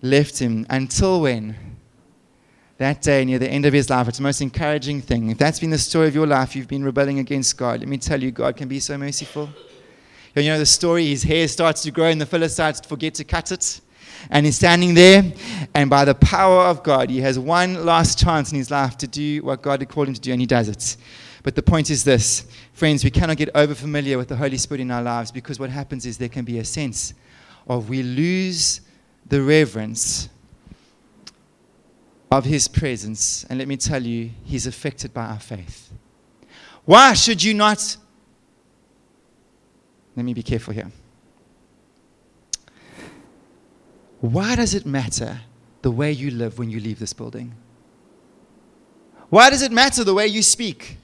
[0.02, 0.66] left him.
[0.70, 1.56] Until when?
[2.78, 4.06] That day near the end of his life.
[4.08, 5.30] It's the most encouraging thing.
[5.30, 7.80] If that's been the story of your life, you've been rebelling against God.
[7.80, 9.48] Let me tell you, God can be so merciful.
[10.36, 13.52] You know the story, his hair starts to grow and the Philistines forget to cut
[13.52, 13.80] it.
[14.28, 15.32] And he's standing there,
[15.72, 19.06] and by the power of God, he has one last chance in his life to
[19.06, 20.96] do what God had called him to do, and he does it.
[21.42, 24.80] But the point is this friends, we cannot get over familiar with the Holy Spirit
[24.80, 27.14] in our lives because what happens is there can be a sense
[27.68, 28.80] of we lose
[29.26, 30.28] the reverence
[32.30, 33.44] of his presence.
[33.48, 35.92] And let me tell you, he's affected by our faith.
[36.84, 37.96] Why should you not
[40.16, 40.90] let me be careful here.
[44.20, 45.40] Why does it matter
[45.82, 47.54] the way you live when you leave this building?
[49.28, 50.96] Why does it matter the way you speak?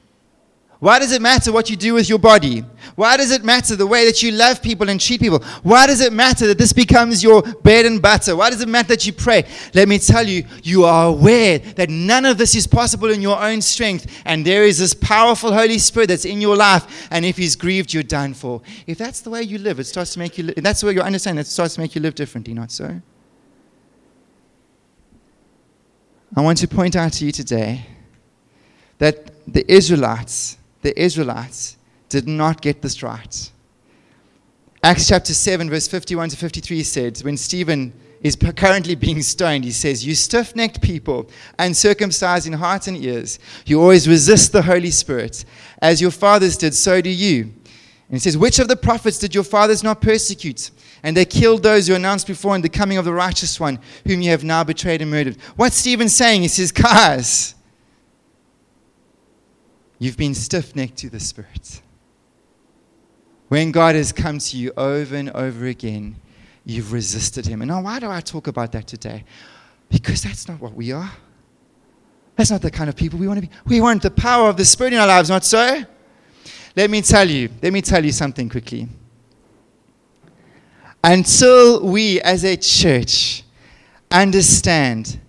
[0.83, 2.65] Why does it matter what you do with your body?
[2.97, 5.39] Why does it matter the way that you love people and treat people?
[5.63, 8.35] Why does it matter that this becomes your bread and butter?
[8.35, 9.45] Why does it matter that you pray?
[9.75, 13.41] Let me tell you, you are aware that none of this is possible in your
[13.41, 17.37] own strength, and there is this powerful Holy Spirit that's in your life, and if
[17.37, 18.61] He's grieved, you're done for.
[18.89, 20.47] If that's the way you live, it starts to make you.
[20.47, 21.39] Li- that's the way you understand.
[21.39, 23.01] It starts to make you live differently, not so.
[26.35, 27.87] I want to point out to you today
[28.99, 31.77] that the Israelites the Israelites
[32.09, 33.51] did not get this right.
[34.83, 39.71] Acts chapter 7, verse 51 to 53 says, when Stephen is currently being stoned, he
[39.71, 44.91] says, You stiff necked people, uncircumcised in heart and ears, you always resist the Holy
[44.91, 45.45] Spirit.
[45.81, 47.43] As your fathers did, so do you.
[47.43, 47.53] And
[48.11, 50.71] he says, Which of the prophets did your fathers not persecute?
[51.03, 54.21] And they killed those who announced before in the coming of the righteous one, whom
[54.21, 55.37] you have now betrayed and murdered.
[55.57, 56.43] What's Stephen saying?
[56.43, 57.55] He says, Guys,
[60.03, 61.81] you've been stiff necked to the Spirit.
[63.47, 66.17] When God has come to you over and over again,
[66.65, 67.63] you've resisted Him.
[67.63, 69.25] And now, why do I talk about that today?
[69.89, 71.13] Because that's not what we are.
[72.35, 73.53] That's not the kind of people we want to be.
[73.65, 75.85] We want the power of the Spirit in our lives, not so?
[76.75, 78.89] Let me tell you, let me tell you something quickly.
[81.05, 83.45] Until we as a church
[84.11, 85.21] understand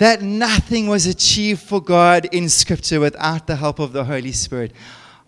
[0.00, 4.72] that nothing was achieved for God in Scripture without the help of the Holy Spirit,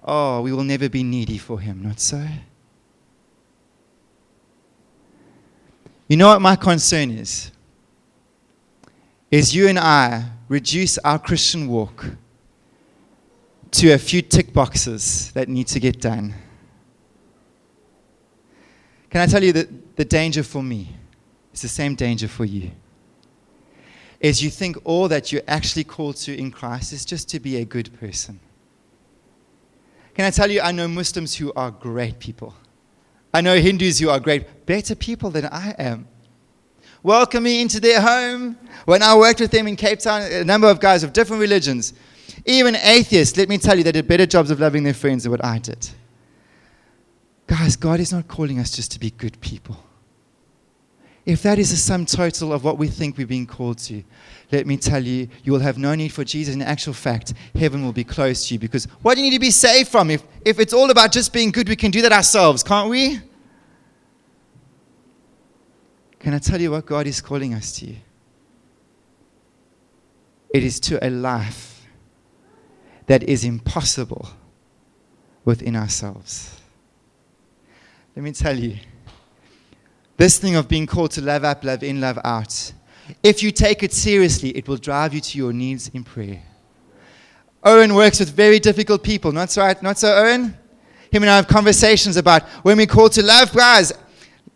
[0.02, 2.26] oh, we will never be needy for Him, not so?
[6.08, 7.52] You know what my concern is?
[9.30, 12.06] Is you and I reduce our Christian walk
[13.72, 16.34] to a few tick boxes that need to get done.
[19.10, 20.88] Can I tell you that the danger for me
[21.52, 22.70] is the same danger for you?
[24.22, 27.56] Is you think all that you're actually called to in Christ is just to be
[27.56, 28.38] a good person.
[30.14, 32.54] Can I tell you, I know Muslims who are great people.
[33.34, 36.06] I know Hindus who are great, better people than I am.
[37.02, 38.56] Welcome me into their home.
[38.84, 41.92] When I worked with them in Cape Town, a number of guys of different religions,
[42.46, 45.32] even atheists, let me tell you, they did better jobs of loving their friends than
[45.32, 45.88] what I did.
[47.48, 49.76] Guys, God is not calling us just to be good people.
[51.24, 54.02] If that is the sum total of what we think we're being called to,
[54.50, 56.54] let me tell you, you will have no need for Jesus.
[56.54, 59.40] In actual fact, heaven will be close to you because what do you need to
[59.40, 60.10] be saved from?
[60.10, 63.20] If, if it's all about just being good, we can do that ourselves, can't we?
[66.18, 67.94] Can I tell you what God is calling us to?
[70.52, 71.86] It is to a life
[73.06, 74.28] that is impossible
[75.44, 76.60] within ourselves.
[78.14, 78.76] Let me tell you
[80.16, 82.72] this thing of being called to love up, love in, love out,
[83.22, 86.42] if you take it seriously, it will drive you to your needs in prayer.
[87.64, 90.56] Owen works with very difficult people, not so, not so Owen?
[91.10, 93.92] Him and I have conversations about when we call to love, guys,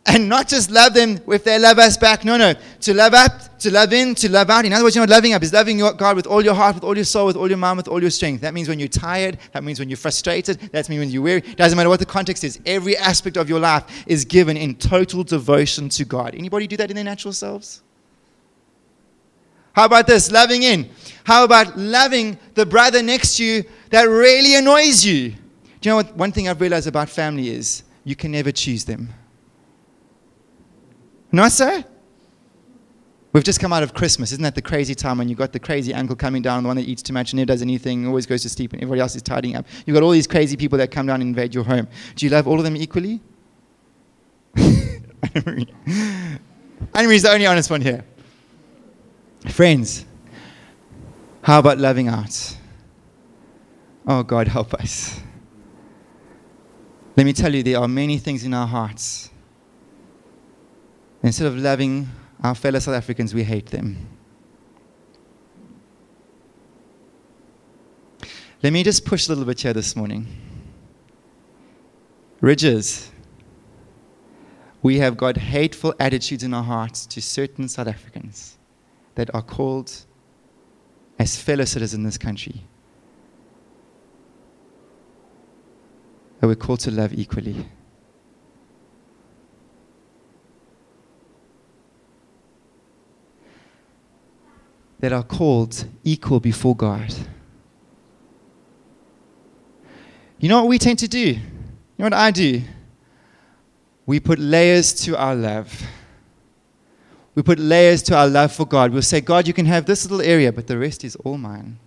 [0.06, 2.24] and not just love them if they love us back.
[2.24, 2.54] No, no.
[2.82, 4.64] To love up, to love in, to love out.
[4.64, 5.42] In other words, you're not loving up.
[5.42, 7.58] It's loving your God with all your heart, with all your soul, with all your
[7.58, 8.40] mind, with all your strength.
[8.42, 9.38] That means when you're tired.
[9.52, 10.60] That means when you're frustrated.
[10.72, 11.40] That means when you're weary.
[11.40, 12.60] Doesn't matter what the context is.
[12.66, 16.34] Every aspect of your life is given in total devotion to God.
[16.34, 17.82] Anybody do that in their natural selves?
[19.72, 20.30] How about this?
[20.30, 20.88] Loving in.
[21.24, 25.30] How about loving the brother next to you that really annoys you?
[25.30, 25.36] Do
[25.82, 26.16] you know what?
[26.16, 29.12] One thing I've realized about family is you can never choose them.
[31.32, 31.84] Not so?
[33.32, 34.32] We've just come out of Christmas.
[34.32, 36.76] Isn't that the crazy time when you've got the crazy uncle coming down, the one
[36.76, 39.14] that eats too much and never does anything, always goes to sleep, and everybody else
[39.14, 39.66] is tidying up?
[39.84, 41.86] You've got all these crazy people that come down and invade your home.
[42.14, 43.20] Do you love all of them equally?
[46.94, 48.04] Anne-Marie's the only honest one here.
[49.48, 50.06] Friends,
[51.42, 52.56] how about loving out?
[54.06, 55.20] Oh, God, help us.
[57.18, 59.30] Let me tell you, there are many things in our hearts
[61.26, 62.08] Instead of loving
[62.44, 63.96] our fellow South Africans, we hate them.
[68.62, 70.28] Let me just push a little bit here this morning.
[72.40, 73.10] Ridges,
[74.82, 78.56] we have got hateful attitudes in our hearts to certain South Africans
[79.16, 79.92] that are called
[81.18, 82.62] as fellow citizens in this country.
[86.38, 87.66] That we're called to love equally.
[95.00, 97.12] That are called equal before God.
[100.38, 101.28] You know what we tend to do?
[101.28, 101.40] You
[101.98, 102.62] know what I do?
[104.04, 105.82] We put layers to our love.
[107.34, 108.92] We put layers to our love for God.
[108.92, 111.78] We'll say, God, you can have this little area, but the rest is all mine.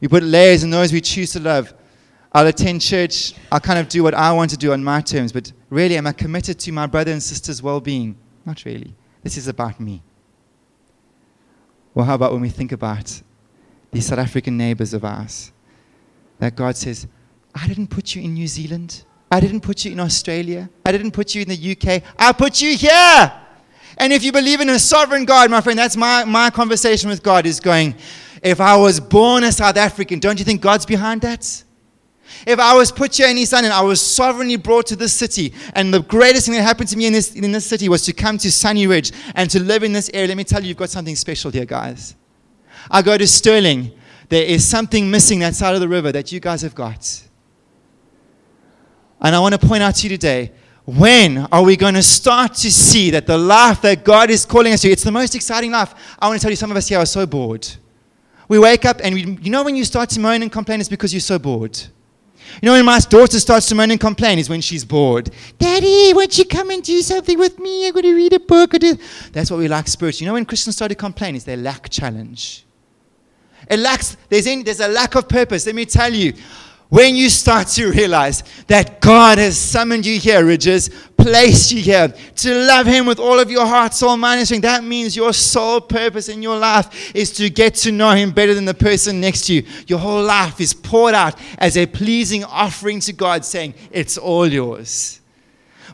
[0.00, 1.72] We put layers in those we choose to love.
[2.32, 3.34] I'll attend church.
[3.50, 6.06] I'll kind of do what I want to do on my terms, but really, am
[6.06, 8.16] I committed to my brother and sister's well being?
[8.44, 8.94] Not really.
[9.22, 10.02] This is about me.
[11.94, 13.22] Well, how about when we think about
[13.90, 15.52] these South African neighbors of ours?
[16.38, 17.06] That God says,
[17.54, 19.04] I didn't put you in New Zealand.
[19.30, 20.68] I didn't put you in Australia.
[20.84, 22.02] I didn't put you in the UK.
[22.18, 23.32] I put you here.
[23.98, 27.22] And if you believe in a sovereign God, my friend, that's my, my conversation with
[27.22, 27.94] God is going,
[28.42, 31.62] if I was born a South African, don't you think God's behind that?
[32.46, 35.52] If I was put here in East London, I was sovereignly brought to this city,
[35.74, 38.12] and the greatest thing that happened to me in this, in this city was to
[38.12, 40.28] come to Sunny Ridge and to live in this area.
[40.28, 42.14] Let me tell you, you've got something special here, guys.
[42.90, 43.92] I go to Stirling,
[44.32, 47.22] There is something missing that side of the river that you guys have got.
[49.20, 50.52] And I want to point out to you today
[50.86, 54.72] when are we going to start to see that the life that God is calling
[54.72, 55.94] us to, it's the most exciting life.
[56.18, 57.68] I want to tell you, some of us here are so bored.
[58.48, 60.88] We wake up and we, you know when you start to moan and complain, it's
[60.88, 61.78] because you're so bored.
[62.60, 65.30] You know when my daughter starts to moan and complain is when she's bored.
[65.58, 67.86] Daddy, won't you come and do something with me?
[67.86, 68.74] I'm going to read a book.
[68.74, 68.96] Or do.
[69.32, 70.24] That's what we lack spiritually.
[70.24, 72.64] You know when Christians start to complain is they lack challenge.
[73.70, 75.66] It lacks, there's, there's a lack of purpose.
[75.66, 76.34] Let me tell you,
[76.92, 82.08] when you start to realize that God has summoned you here, Ridges, placed you here
[82.08, 85.32] to love Him with all of your heart, soul, mind, and strength, that means your
[85.32, 89.22] sole purpose in your life is to get to know Him better than the person
[89.22, 89.66] next to you.
[89.86, 94.46] Your whole life is poured out as a pleasing offering to God, saying, It's all
[94.46, 95.21] yours.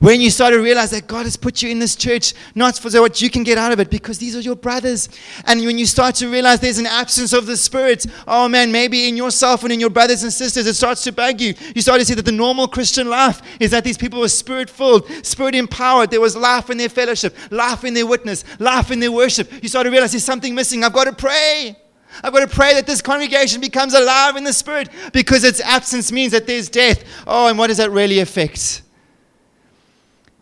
[0.01, 2.89] When you start to realize that God has put you in this church, not for
[3.01, 5.09] what you can get out of it, because these are your brothers.
[5.45, 9.09] And when you start to realize there's an absence of the Spirit, oh man, maybe
[9.09, 11.55] in yourself and in your brothers and sisters, it starts to bug you.
[11.75, 14.71] You start to see that the normal Christian life is that these people were spirit
[14.71, 16.11] filled, spirit empowered.
[16.11, 19.51] There was life in their fellowship, life in their witness, life in their worship.
[19.63, 20.85] You start to realize there's something missing.
[20.85, 21.77] I've got to pray.
[22.23, 26.11] I've got to pray that this congregation becomes alive in the Spirit because its absence
[26.13, 27.05] means that there's death.
[27.27, 28.83] Oh, and what does that really affect?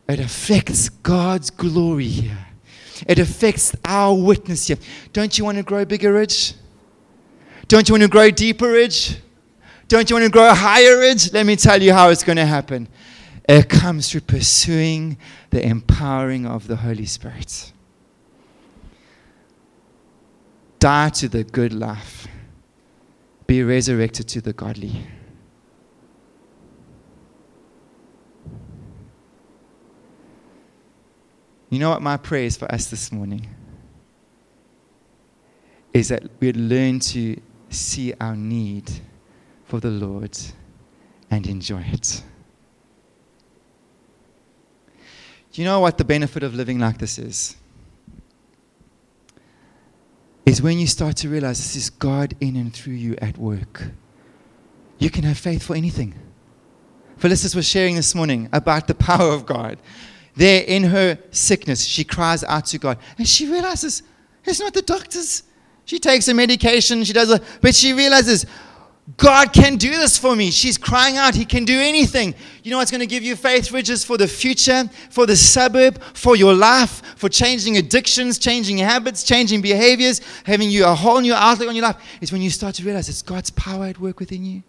[0.09, 2.47] It affects God's glory here.
[3.07, 4.79] It affects our witness here.
[5.13, 6.55] Don't you want to grow bigger, Ridge?
[7.69, 9.19] Don't you want to grow deeper, Ridge?
[9.89, 11.33] Don't you want to grow higher, Ridge?
[11.33, 12.89] Let me tell you how it's going to happen.
[13.49, 15.19] It comes through pursuing
[15.51, 17.73] the empowering of the Holy Spirit.
[20.79, 22.27] Die to the good life,
[23.47, 25.07] be resurrected to the godly.
[31.71, 33.49] You know what my prayer is for us this morning?
[35.93, 37.41] Is that we'd learn to
[37.71, 38.91] see our need
[39.65, 40.37] for the Lord
[41.31, 42.23] and enjoy it.
[45.53, 47.57] Do you know what the benefit of living like this is?
[50.45, 53.83] Is when you start to realize this is God in and through you at work.
[54.99, 56.15] You can have faith for anything.
[57.17, 59.79] Felicitas was sharing this morning about the power of God
[60.37, 62.99] there in her sickness, she cries out to God.
[63.19, 64.03] And she realizes
[64.45, 65.43] it's not the doctors.
[65.87, 68.45] She takes her medication, she does it, but she realizes
[69.17, 70.51] God can do this for me.
[70.51, 72.35] She's crying out, He can do anything.
[72.65, 76.03] You know what's going to give you faith, Ridges, for the future, for the suburb,
[76.13, 81.35] for your life, for changing addictions, changing habits, changing behaviors, having you a whole new
[81.35, 84.19] outlook on your life, is when you start to realize it's God's power at work
[84.19, 84.65] within you.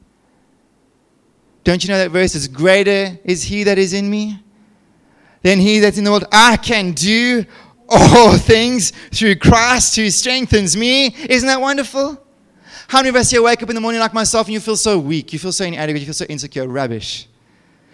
[1.63, 4.39] Don't you know that verse is greater is He that is in me
[5.41, 6.25] than he that's in the world.
[6.31, 7.45] I can do
[7.89, 11.15] all things through Christ who strengthens me.
[11.29, 12.23] Isn't that wonderful?
[12.87, 14.77] How many of us here wake up in the morning like myself and you feel
[14.77, 16.67] so weak, you feel so inadequate, you feel so insecure?
[16.67, 17.27] Rubbish.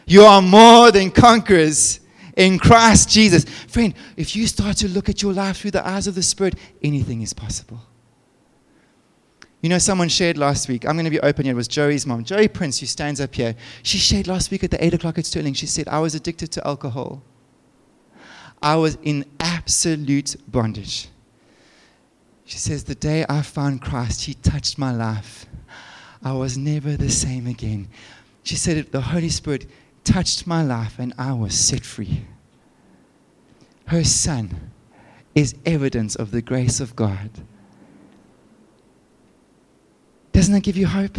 [0.05, 1.99] You are more than conquerors
[2.35, 3.45] in Christ Jesus.
[3.45, 6.55] Friend, if you start to look at your life through the eyes of the Spirit,
[6.83, 7.79] anything is possible.
[9.61, 12.05] You know, someone shared last week, I'm going to be open here, it was Joey's
[12.05, 13.55] mom, Joey Prince, who stands up here.
[13.81, 15.53] She shared last week at the 8 o'clock at Stirling.
[15.53, 17.23] She said, I was addicted to alcohol.
[18.63, 21.09] I was in absolute bondage.
[22.45, 25.45] She says, The day I found Christ, He touched my life.
[26.23, 27.89] I was never the same again.
[28.43, 29.69] She said, The Holy Spirit
[30.05, 32.25] touched my life and I was set free.
[33.87, 34.71] Her son
[35.35, 37.29] is evidence of the grace of God.
[40.31, 41.17] Doesn't that give you hope?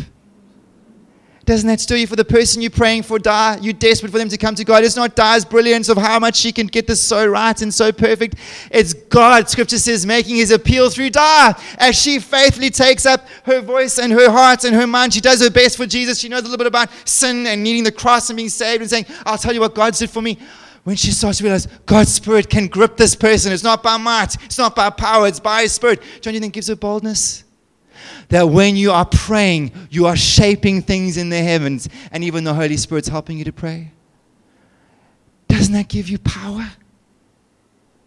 [1.44, 3.58] Doesn't that stir you for the person you're praying for, Di?
[3.60, 4.82] You're desperate for them to come to God.
[4.82, 7.92] It's not Di's brilliance of how much she can get this so right and so
[7.92, 8.36] perfect.
[8.70, 11.54] It's God, scripture says, making his appeal through Di.
[11.76, 15.42] As she faithfully takes up her voice and her heart and her mind, she does
[15.42, 16.18] her best for Jesus.
[16.18, 18.88] She knows a little bit about sin and needing the cross and being saved and
[18.88, 20.38] saying, I'll tell you what God did for me.
[20.84, 24.34] When she starts to realize God's Spirit can grip this person, it's not by might,
[24.44, 26.02] it's not by power, it's by His Spirit.
[26.22, 27.44] Don't you think gives her boldness?
[28.28, 32.54] That when you are praying, you are shaping things in the heavens, and even the
[32.54, 33.92] Holy Spirit's helping you to pray?
[35.48, 36.70] Doesn't that give you power?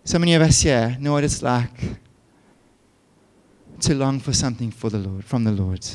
[0.04, 1.98] So many of us here know what it's like
[3.82, 5.86] to long for something for the Lord, from the Lord.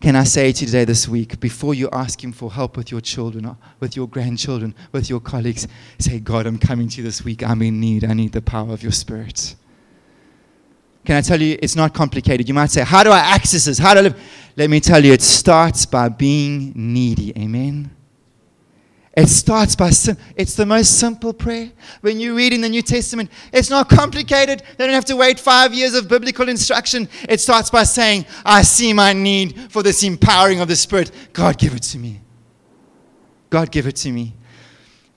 [0.00, 2.92] Can I say to you today, this week, before you ask Him for help with
[2.92, 5.66] your children, uh, with your grandchildren, with your colleagues,
[5.98, 7.42] say, God, I'm coming to you this week.
[7.42, 8.04] I'm in need.
[8.04, 9.56] I need the power of your Spirit.
[11.08, 12.46] Can I tell you, it's not complicated.
[12.48, 13.78] You might say, How do I access this?
[13.78, 14.20] How do I live?
[14.56, 17.32] Let me tell you, it starts by being needy.
[17.34, 17.90] Amen.
[19.16, 21.72] It starts by, sim- it's the most simple prayer.
[22.02, 24.62] When you read in the New Testament, it's not complicated.
[24.76, 27.08] They don't have to wait five years of biblical instruction.
[27.26, 31.10] It starts by saying, I see my need for this empowering of the Spirit.
[31.32, 32.20] God, give it to me.
[33.48, 34.34] God, give it to me.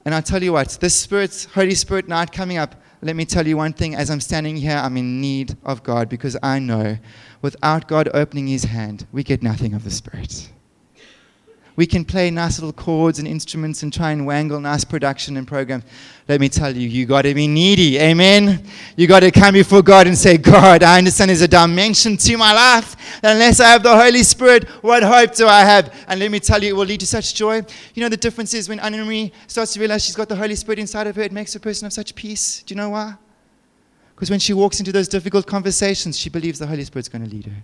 [0.06, 3.47] And I tell you what, this Spirit, Holy Spirit night coming up, let me tell
[3.47, 3.95] you one thing.
[3.95, 6.97] As I'm standing here, I'm in need of God because I know
[7.41, 10.52] without God opening His hand, we get nothing of the Spirit.
[11.76, 15.47] We can play nice little chords and instruments and try and wangle nice production and
[15.47, 15.86] programs.
[16.28, 17.97] Let me tell you, you got to be needy.
[17.97, 18.65] Amen.
[18.97, 22.38] You got to come before God and say, God, I understand there's a dimension to
[22.38, 22.95] my life.
[23.24, 25.93] Unless I have the Holy Spirit, what hope do I have?
[26.07, 27.61] And let me tell you, it will lead to such joy.
[27.93, 30.55] You know, the difference is when Anna Marie starts to realize she's got the Holy
[30.55, 32.63] Spirit inside of her, it makes a person of such peace.
[32.63, 33.15] Do you know why?
[34.13, 37.30] Because when she walks into those difficult conversations, she believes the Holy Spirit's going to
[37.30, 37.63] lead her.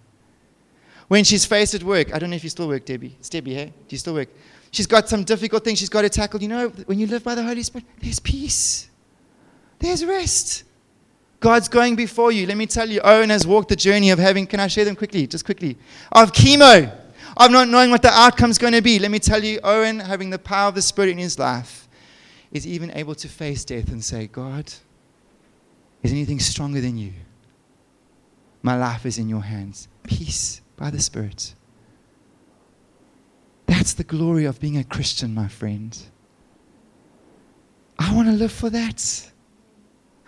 [1.07, 3.15] When she's faced at work, I don't know if you still work, Debbie.
[3.19, 3.65] It's Debbie, hey?
[3.65, 4.29] Do you still work?
[4.71, 6.41] She's got some difficult things she's got to tackle.
[6.41, 8.89] You know, when you live by the Holy Spirit, there's peace,
[9.79, 10.63] there's rest.
[11.39, 12.47] God's going before you.
[12.47, 14.95] Let me tell you, Owen has walked the journey of having, can I share them
[14.95, 15.77] quickly, just quickly,
[16.11, 16.91] of chemo,
[17.37, 18.97] of not knowing what the outcome's going to be.
[18.97, 21.87] Let me tell you, Owen, having the power of the Spirit in his life,
[22.51, 24.73] is even able to face death and say, God,
[26.01, 27.13] is anything stronger than you?
[28.63, 29.87] My life is in your hands.
[30.03, 31.53] Peace by the Spirit.
[33.65, 35.97] That's the glory of being a Christian, my friend.
[37.99, 39.31] I want to live for that.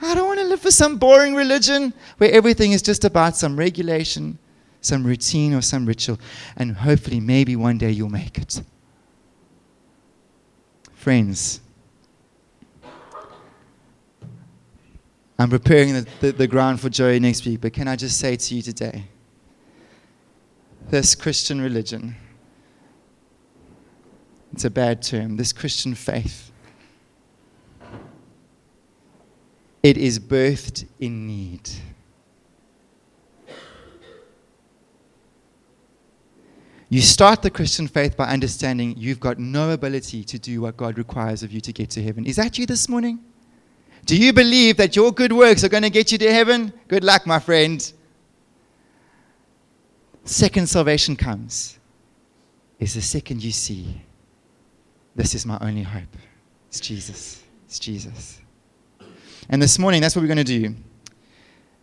[0.01, 3.57] I don't want to live for some boring religion where everything is just about some
[3.57, 4.39] regulation,
[4.81, 6.19] some routine, or some ritual.
[6.57, 8.61] And hopefully, maybe one day you'll make it.
[10.93, 11.61] Friends,
[15.37, 18.35] I'm preparing the, the, the ground for Joey next week, but can I just say
[18.35, 19.05] to you today?
[20.89, 22.15] This Christian religion.
[24.53, 26.51] It's a bad term, this Christian faith.
[29.83, 31.69] It is birthed in need.
[36.91, 40.97] You start the Christian faith by understanding you've got no ability to do what God
[40.97, 42.25] requires of you to get to heaven.
[42.25, 43.19] Is that you this morning?
[44.05, 46.73] Do you believe that your good works are going to get you to heaven?
[46.87, 47.93] Good luck, my friend
[50.29, 51.79] second salvation comes
[52.79, 54.01] is the second you see,
[55.15, 56.15] this is my only hope.
[56.67, 57.43] It's Jesus.
[57.65, 58.39] It's Jesus.
[59.49, 60.75] And this morning, that's what we're going to do.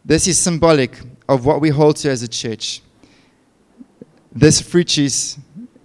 [0.04, 2.82] This is symbolic of what we hold to as a church.
[4.32, 5.38] This fruit juice,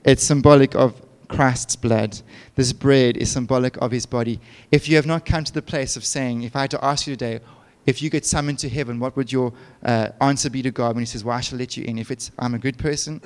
[0.06, 2.22] it's symbolic of Christ's blood.
[2.56, 4.40] This bread is symbolic of his body.
[4.72, 7.08] If you have not come to the place of saying, if I had to ask
[7.08, 7.40] you today,
[7.86, 9.54] if you get summoned to heaven, what would your
[9.84, 11.98] uh, answer be to God when He says, Why shall I let you in?
[11.98, 13.22] If it's, I'm a good person,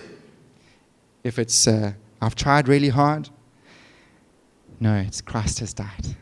[1.23, 3.29] if it's, uh, I've tried really hard,
[4.79, 6.15] no, it's Christ has died.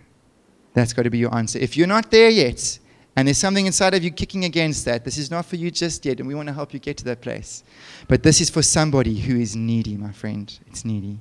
[0.74, 1.60] That's got to be your answer.
[1.60, 2.80] If you're not there yet,
[3.16, 6.06] and there's something inside of you kicking against that, this is not for you just
[6.06, 7.64] yet, and we want to help you get to that place.
[8.08, 10.52] But this is for somebody who is needy, my friend.
[10.68, 11.20] It's needy.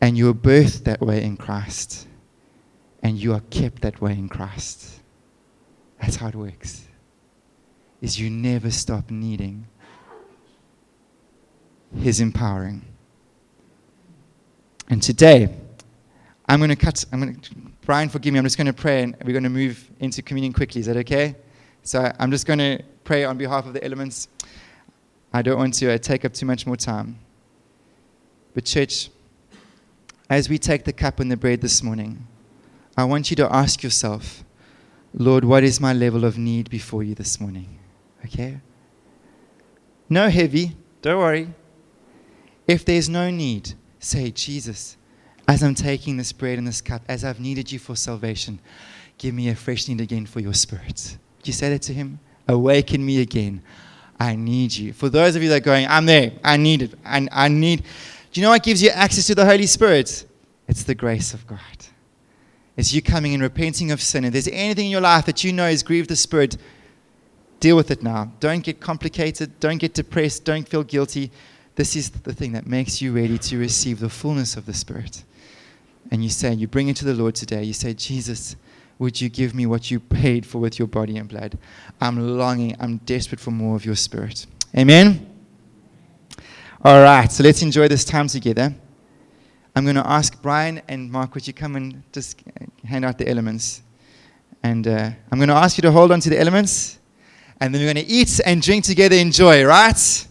[0.00, 2.06] And you were birthed that way in Christ,
[3.02, 5.00] and you are kept that way in Christ.
[6.00, 6.86] That's how it works.
[8.00, 9.66] Is you never stop needing
[11.96, 12.82] his empowering.
[14.88, 15.54] And today,
[16.48, 19.02] I'm going to cut, I'm going to, Brian, forgive me, I'm just going to pray
[19.02, 20.80] and we're going to move into communion quickly.
[20.80, 21.36] Is that okay?
[21.82, 24.28] So I'm just going to pray on behalf of the elements.
[25.32, 27.18] I don't want to uh, take up too much more time.
[28.54, 29.10] But, church,
[30.30, 32.26] as we take the cup and the bread this morning,
[32.96, 34.42] I want you to ask yourself
[35.20, 37.76] Lord, what is my level of need before you this morning?
[38.24, 38.60] Okay?
[40.08, 41.52] No heavy, don't worry.
[42.68, 44.96] If there's no need, say, Jesus,
[45.48, 48.60] as I'm taking this bread and this cup, as I've needed you for salvation,
[49.18, 51.18] give me a fresh need again for your spirit.
[51.42, 52.20] You say that to him?
[52.46, 53.60] Awaken me again.
[54.20, 54.92] I need you.
[54.92, 57.82] For those of you that are going, I'm there, I need it, I, I need.
[58.30, 60.26] Do you know what gives you access to the Holy Spirit?
[60.68, 61.58] It's the grace of God.
[62.78, 64.24] It's you coming and repenting of sin.
[64.24, 66.56] If there's anything in your life that you know has grieved the Spirit,
[67.58, 68.30] deal with it now.
[68.38, 69.58] Don't get complicated.
[69.58, 70.44] Don't get depressed.
[70.44, 71.32] Don't feel guilty.
[71.74, 75.24] This is the thing that makes you ready to receive the fullness of the Spirit.
[76.12, 77.64] And you say, you bring it to the Lord today.
[77.64, 78.54] You say, Jesus,
[79.00, 81.58] would you give me what you paid for with your body and blood?
[82.00, 84.46] I'm longing, I'm desperate for more of your Spirit.
[84.76, 85.28] Amen?
[86.84, 88.72] All right, so let's enjoy this time together.
[89.78, 92.42] I'm going to ask Brian and Mark, would you come and just
[92.84, 93.82] hand out the elements?
[94.64, 96.98] And uh, I'm going to ask you to hold on to the elements,
[97.60, 100.26] and then we're going to eat and drink together in joy, right?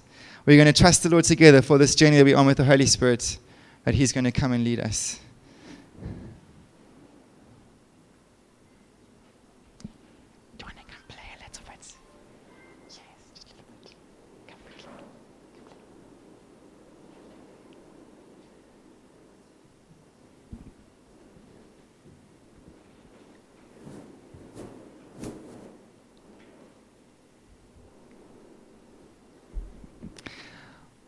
[0.46, 2.66] We're going to trust the Lord together for this journey that we're on with the
[2.66, 3.38] Holy Spirit,
[3.86, 5.18] that He's going to come and lead us.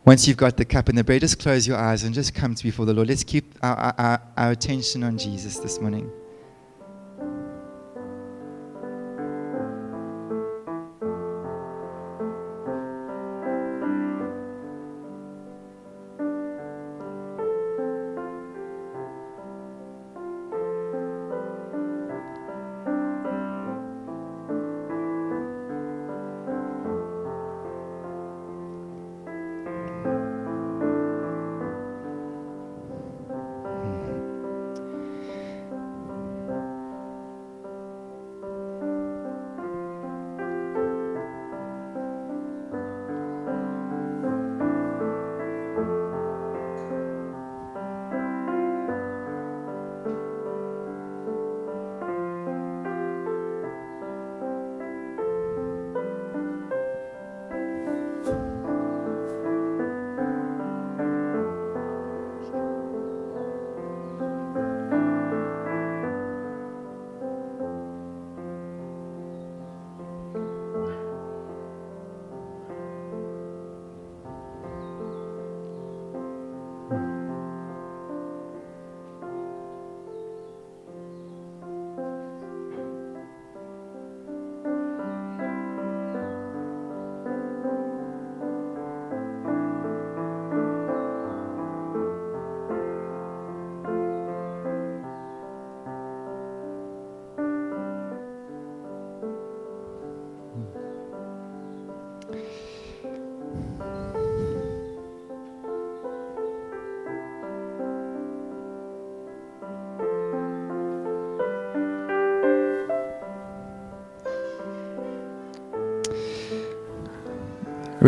[0.05, 2.55] Once you've got the cup and the bread, just close your eyes and just come
[2.55, 3.09] to before the Lord.
[3.09, 6.09] Let's keep our, our, our attention on Jesus this morning.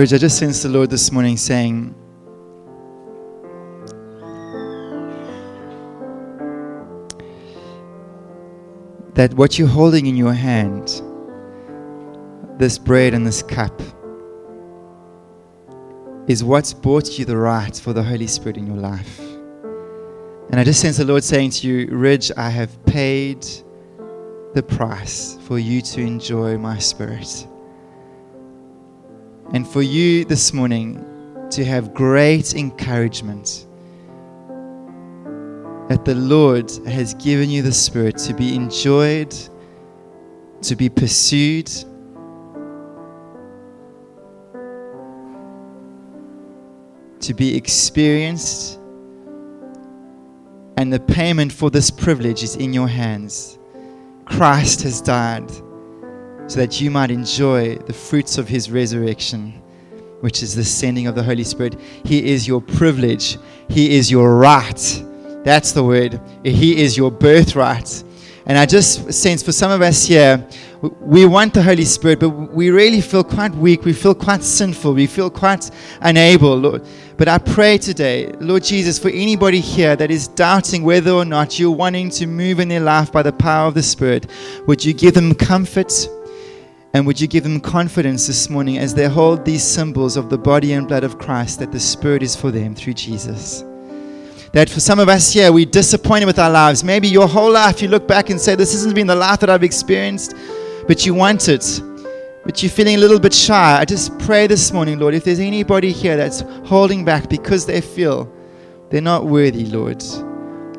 [0.02, 1.94] Ridge, I just sensed the Lord this morning saying,
[9.14, 11.04] that what you're holding in your hand,
[12.58, 13.80] this bread and this cup,
[16.28, 19.20] is what's brought you the right for the Holy Spirit in your life.
[20.50, 23.46] And I just sense the Lord saying to you, Ridge, I have paid
[24.56, 27.46] the price for you to enjoy my Spirit
[29.54, 31.06] and for you this morning
[31.52, 33.68] to have great encouragement
[35.90, 39.36] that the Lord has given you the Spirit to be enjoyed,
[40.62, 41.70] to be pursued.
[47.20, 48.80] To be experienced,
[50.78, 53.60] and the payment for this privilege is in your hands.
[54.26, 55.52] Christ has died
[56.52, 59.54] so that you might enjoy the fruits of his resurrection,
[60.20, 61.80] which is the sending of the Holy Spirit.
[62.04, 63.38] He is your privilege,
[63.70, 65.04] he is your right.
[65.46, 66.20] That's the word.
[66.44, 68.04] He is your birthright.
[68.46, 70.46] And I just sense for some of us here,
[71.00, 73.86] we want the Holy Spirit, but we really feel quite weak.
[73.86, 74.94] We feel quite sinful.
[74.94, 75.72] We feel quite
[76.02, 76.86] unable, Lord.
[77.16, 81.58] But I pray today, Lord Jesus, for anybody here that is doubting whether or not
[81.60, 84.30] you're wanting to move in their life by the power of the Spirit,
[84.68, 85.94] would you give them comfort?
[86.94, 90.38] And would you give them confidence this morning as they hold these symbols of the
[90.38, 93.64] body and blood of Christ that the Spirit is for them through Jesus?
[94.52, 96.84] That for some of us here, we're disappointed with our lives.
[96.84, 99.50] Maybe your whole life you look back and say, This hasn't been the life that
[99.50, 100.34] I've experienced,
[100.86, 101.82] but you want it.
[102.44, 103.80] But you're feeling a little bit shy.
[103.80, 107.80] I just pray this morning, Lord, if there's anybody here that's holding back because they
[107.80, 108.30] feel
[108.90, 110.04] they're not worthy, Lord,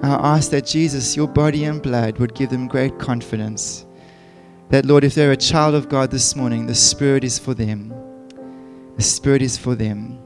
[0.02, 3.86] I ask that Jesus, your body and blood, would give them great confidence
[4.72, 7.92] that, Lord, if they're a child of God this morning, the Spirit is for them.
[8.96, 10.18] The Spirit is for them.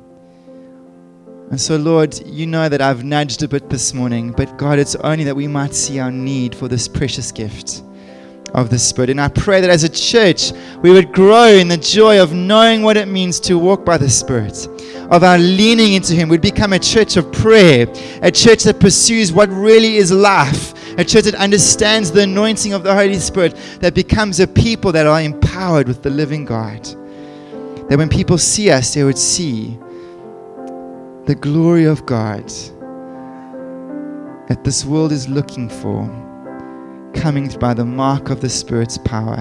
[1.51, 4.95] And so, Lord, you know that I've nudged a bit this morning, but God, it's
[4.95, 7.83] only that we might see our need for this precious gift
[8.55, 9.11] of the Spirit.
[9.11, 12.83] And I pray that as a church, we would grow in the joy of knowing
[12.83, 14.69] what it means to walk by the Spirit,
[15.11, 16.29] of our leaning into Him.
[16.29, 17.89] We'd become a church of prayer,
[18.23, 22.83] a church that pursues what really is life, a church that understands the anointing of
[22.83, 26.85] the Holy Spirit, that becomes a people that are empowered with the living God.
[27.89, 29.79] That when people see us, they would see
[31.27, 32.49] the glory of God
[34.49, 36.05] that this world is looking for,
[37.15, 39.37] coming by the mark of the Spirit's power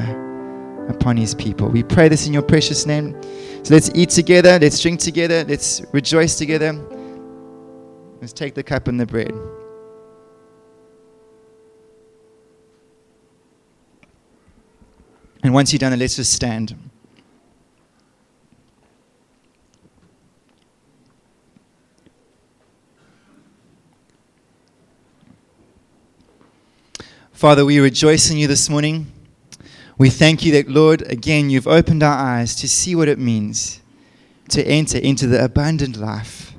[0.90, 1.70] upon His people.
[1.70, 3.16] We pray this in your precious name.
[3.64, 6.74] So let's eat together, let's drink together, let's rejoice together.
[8.22, 9.34] Let's take the cup and the bread.
[15.46, 16.74] And once you've done let's just stand.
[27.32, 29.06] Father, we rejoice in you this morning.
[30.00, 33.82] We thank you that, Lord, again, you've opened our eyes to see what it means
[34.50, 36.54] to enter into the abundant life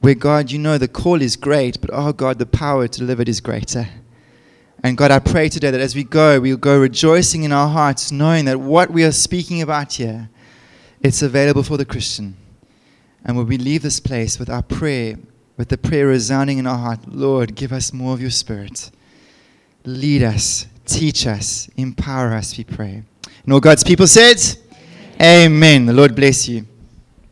[0.00, 3.20] where, God, you know the call is great, but, oh, God, the power to live
[3.20, 3.86] it is greater.
[4.84, 8.12] And, God, I pray today that as we go, we'll go rejoicing in our hearts,
[8.12, 10.28] knowing that what we are speaking about here,
[11.00, 12.36] it's available for the Christian.
[13.24, 15.16] And when we leave this place with our prayer,
[15.56, 18.90] with the prayer resounding in our heart, Lord, give us more of your spirit.
[19.86, 23.02] Lead us, teach us, empower us, we pray.
[23.44, 24.36] And all God's people said,
[25.14, 25.46] Amen.
[25.46, 25.86] Amen.
[25.86, 26.66] The Lord bless you.